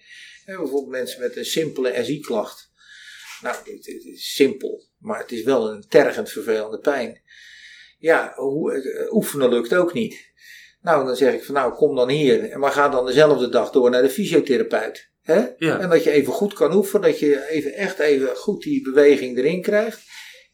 [0.45, 2.71] Hè, bijvoorbeeld mensen met een simpele SI-klacht.
[3.43, 7.23] Nou, het, het is simpel, maar het is wel een tergend vervelende pijn.
[7.99, 10.33] Ja, hoe, eh, oefenen lukt ook niet.
[10.87, 12.59] Nou, dan zeg ik van nou, kom dan hier.
[12.59, 15.11] Maar ga dan dezelfde dag door naar de fysiotherapeut.
[15.23, 15.45] Hè?
[15.59, 15.79] Ja.
[15.81, 19.39] En dat je even goed kan oefenen, dat je even echt even goed die beweging
[19.39, 20.01] erin krijgt.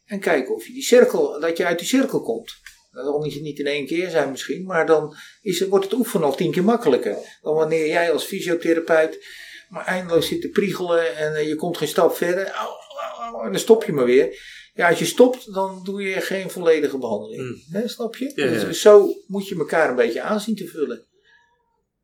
[0.05, 2.51] En kijken of je die cirkel, dat je uit die cirkel komt.
[2.91, 5.93] Dat zal niet, niet in één keer zijn misschien, maar dan is, het- wordt het
[5.93, 7.17] oefenen al tien keer makkelijker.
[7.41, 9.25] Dan wanneer jij als fysiotherapeut
[9.69, 12.47] maar eindeloos zit te priegelen en eh, je komt geen stap verder.
[12.47, 14.39] Au, au, au, en dan stop je maar weer.
[14.73, 17.63] Ja, als je stopt, dan doe je geen volledige behandeling.
[17.71, 17.87] Mm.
[17.87, 18.31] Snap je?
[18.35, 18.65] Ja, ja.
[18.65, 21.05] Dus zo moet je elkaar een beetje aanzien te vullen.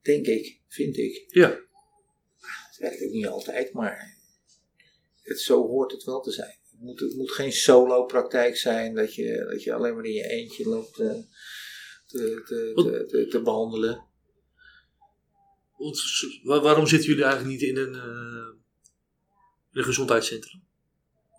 [0.01, 1.25] Denk ik, vind ik.
[1.27, 1.59] Ja.
[2.39, 4.17] Het werkt ook niet altijd, maar
[5.21, 6.57] het, zo hoort het wel te zijn.
[6.71, 10.29] Het moet, het moet geen solo-praktijk zijn dat je, dat je alleen maar in je
[10.29, 11.11] eentje loopt eh,
[12.07, 14.07] te, te, te, te, te behandelen.
[16.43, 18.61] Waarom zitten jullie eigenlijk niet in een, eh,
[19.71, 20.67] in een gezondheidscentrum?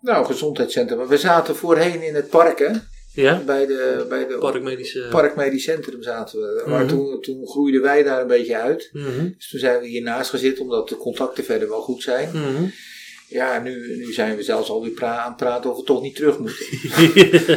[0.01, 1.07] Nou, gezondheidscentrum.
[1.07, 2.69] We zaten voorheen in het park, hè?
[3.13, 3.41] Ja?
[3.45, 5.07] Bij de, bij de Parkmedische...
[5.09, 6.63] Parkmedisch Centrum zaten we.
[6.67, 6.87] Maar Mhm.
[6.89, 8.89] toen, toen groeiden wij daar een beetje uit.
[8.93, 9.29] Mhm.
[9.37, 12.29] Dus toen zijn we hiernaast gezeten, omdat de contacten verder wel goed zijn.
[12.33, 12.63] Mhm.
[13.27, 16.15] Ja, nu, nu zijn we zelfs alweer pra aan het praten of we toch niet
[16.15, 16.65] terug moeten.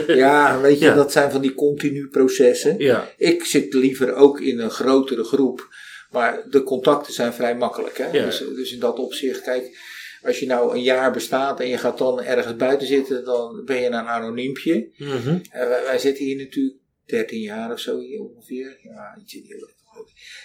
[0.17, 0.95] Ja, weet je, Ja.
[0.95, 2.75] dat zijn van die continu processen.
[2.79, 3.09] ja.
[3.17, 5.69] Ik zit liever ook in een grotere groep.
[6.11, 7.99] Maar de contacten zijn vrij makkelijk.
[7.99, 8.11] Hè?
[8.11, 8.25] Ja.
[8.25, 9.79] Dus, dus in dat opzicht, kijk,
[10.25, 13.81] als je nou een jaar bestaat en je gaat dan ergens buiten zitten, dan ben
[13.81, 14.89] je een anoniempje.
[14.97, 15.39] Mhm.
[15.53, 18.79] Wij, wij zitten hier natuurlijk 13 jaar of zo hier ongeveer.
[18.83, 19.73] Ja, iets in die richting.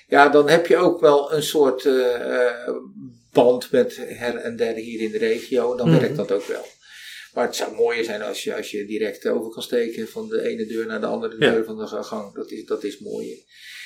[0.07, 2.75] Ja, dan heb je ook wel een soort eh, eh,
[3.31, 5.75] band met her en der hier in de regio.
[5.75, 5.99] Dan Mhm.
[5.99, 6.65] werkt dat ook wel.
[7.33, 10.41] Maar het zou mooier zijn als je, als je direct over kan steken van de
[10.47, 11.51] ene deur naar de andere Ja.
[11.51, 12.33] deur van de gang.
[12.33, 13.37] Dat is, dat is mooier.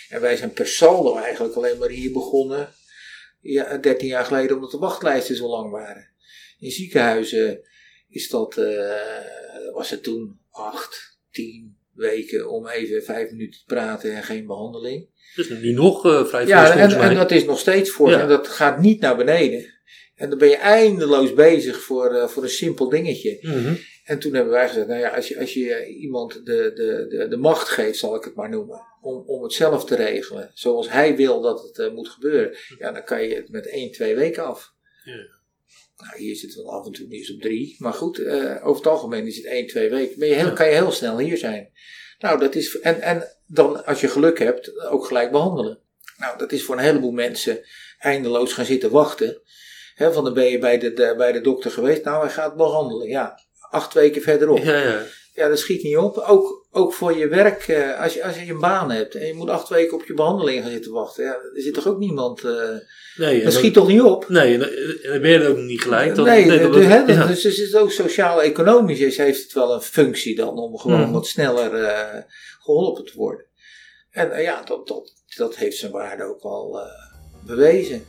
[0.09, 2.73] En wij zijn per saldo eigenlijk alleen maar hier begonnen.
[3.43, 6.09] Ja, 13 jaar geleden omdat de wachtlijsten zo lang waren.
[6.59, 7.61] In ziekenhuizen
[8.09, 14.15] is dat, eh, was het toen 8, 10 weken om even 5 minuten te praten
[14.15, 15.09] en geen behandeling.
[15.35, 18.09] Dat is nu nog eh, vrij veel Ja, en, dat is nog steeds voor.
[18.09, 18.21] Ja.
[18.21, 19.73] En dat gaat niet naar beneden.
[20.15, 23.37] En dan ben je eindeloos bezig voor, eh, voor een simpel dingetje.
[23.41, 23.73] Mhm.
[24.03, 27.27] En toen hebben wij gezegd, nou ja, als je, als je iemand de, de, de,
[27.27, 30.89] de macht geeft, zal ik het maar noemen, om, om het zelf te regelen, zoals
[30.89, 34.15] hij wil dat het eh, moet gebeuren, ja, dan kan je het met één, twee
[34.15, 34.73] weken af.
[35.03, 35.15] Ja.
[35.97, 38.67] Nou, hier zit het wel af en toe niet eens op drie, maar goed, eh,
[38.67, 40.19] over het algemeen is het één, twee weken.
[40.19, 40.51] Ben je heel, Ja.
[40.53, 41.71] kan je heel snel hier zijn.
[42.19, 45.79] Nou, dat is, en, en dan, als je geluk hebt, ook gelijk behandelen.
[46.17, 47.65] Nou, dat is voor een heleboel mensen
[47.99, 49.41] eindeloos gaan zitten wachten.
[49.95, 52.55] Hè, van dan ben je bij de, de- bij de dokter geweest, nou, hij gaat
[52.55, 53.07] behandelen.
[53.07, 53.39] Ja,
[53.69, 54.57] acht weken verderop.
[54.57, 55.05] Ja, ja.
[55.33, 56.17] Ja, dat schiet niet op.
[56.17, 59.33] Ook, ook voor je werk, eh, als, je, als je een baan hebt en je
[59.33, 61.23] moet acht weken op je behandeling gaan zitten wachten.
[61.23, 62.43] Ja, er zit toch ook niemand.
[62.43, 62.51] eh
[63.15, 64.29] Nee, dat dan- schiet toch niet op?
[64.29, 66.15] Nee, en dan, en dan ben je er ook niet gelijk.
[66.15, 67.25] Dan, nee, dan- de- hè, ja.
[67.25, 70.99] dus, dus is het ook sociaal-economisch is, heeft het wel een functie dan om gewoon
[71.01, 71.11] Mhm.
[71.11, 72.19] wat sneller eh,
[72.59, 73.45] geholpen te worden.
[74.11, 76.85] En eh, ja, dat, dat, dat heeft zijn waarde ook wel eh,
[77.45, 78.05] bewezen.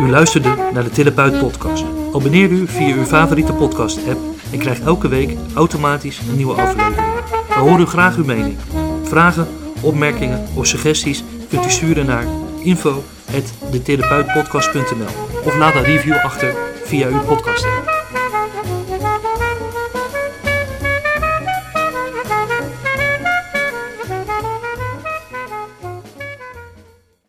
[0.00, 1.84] U luisterde naar de Therapeut Podcast.
[2.12, 4.18] Abonneer u via uw favoriete podcast app
[4.52, 7.06] en krijgt elke week automatisch een nieuwe aflevering.
[7.48, 8.56] We horen u graag uw mening.
[9.02, 9.48] Vragen,
[9.80, 12.26] opmerkingen of suggesties kunt u sturen naar
[12.62, 17.91] info.detherapeutpodcast.nl of laat een review achter via uw podcast.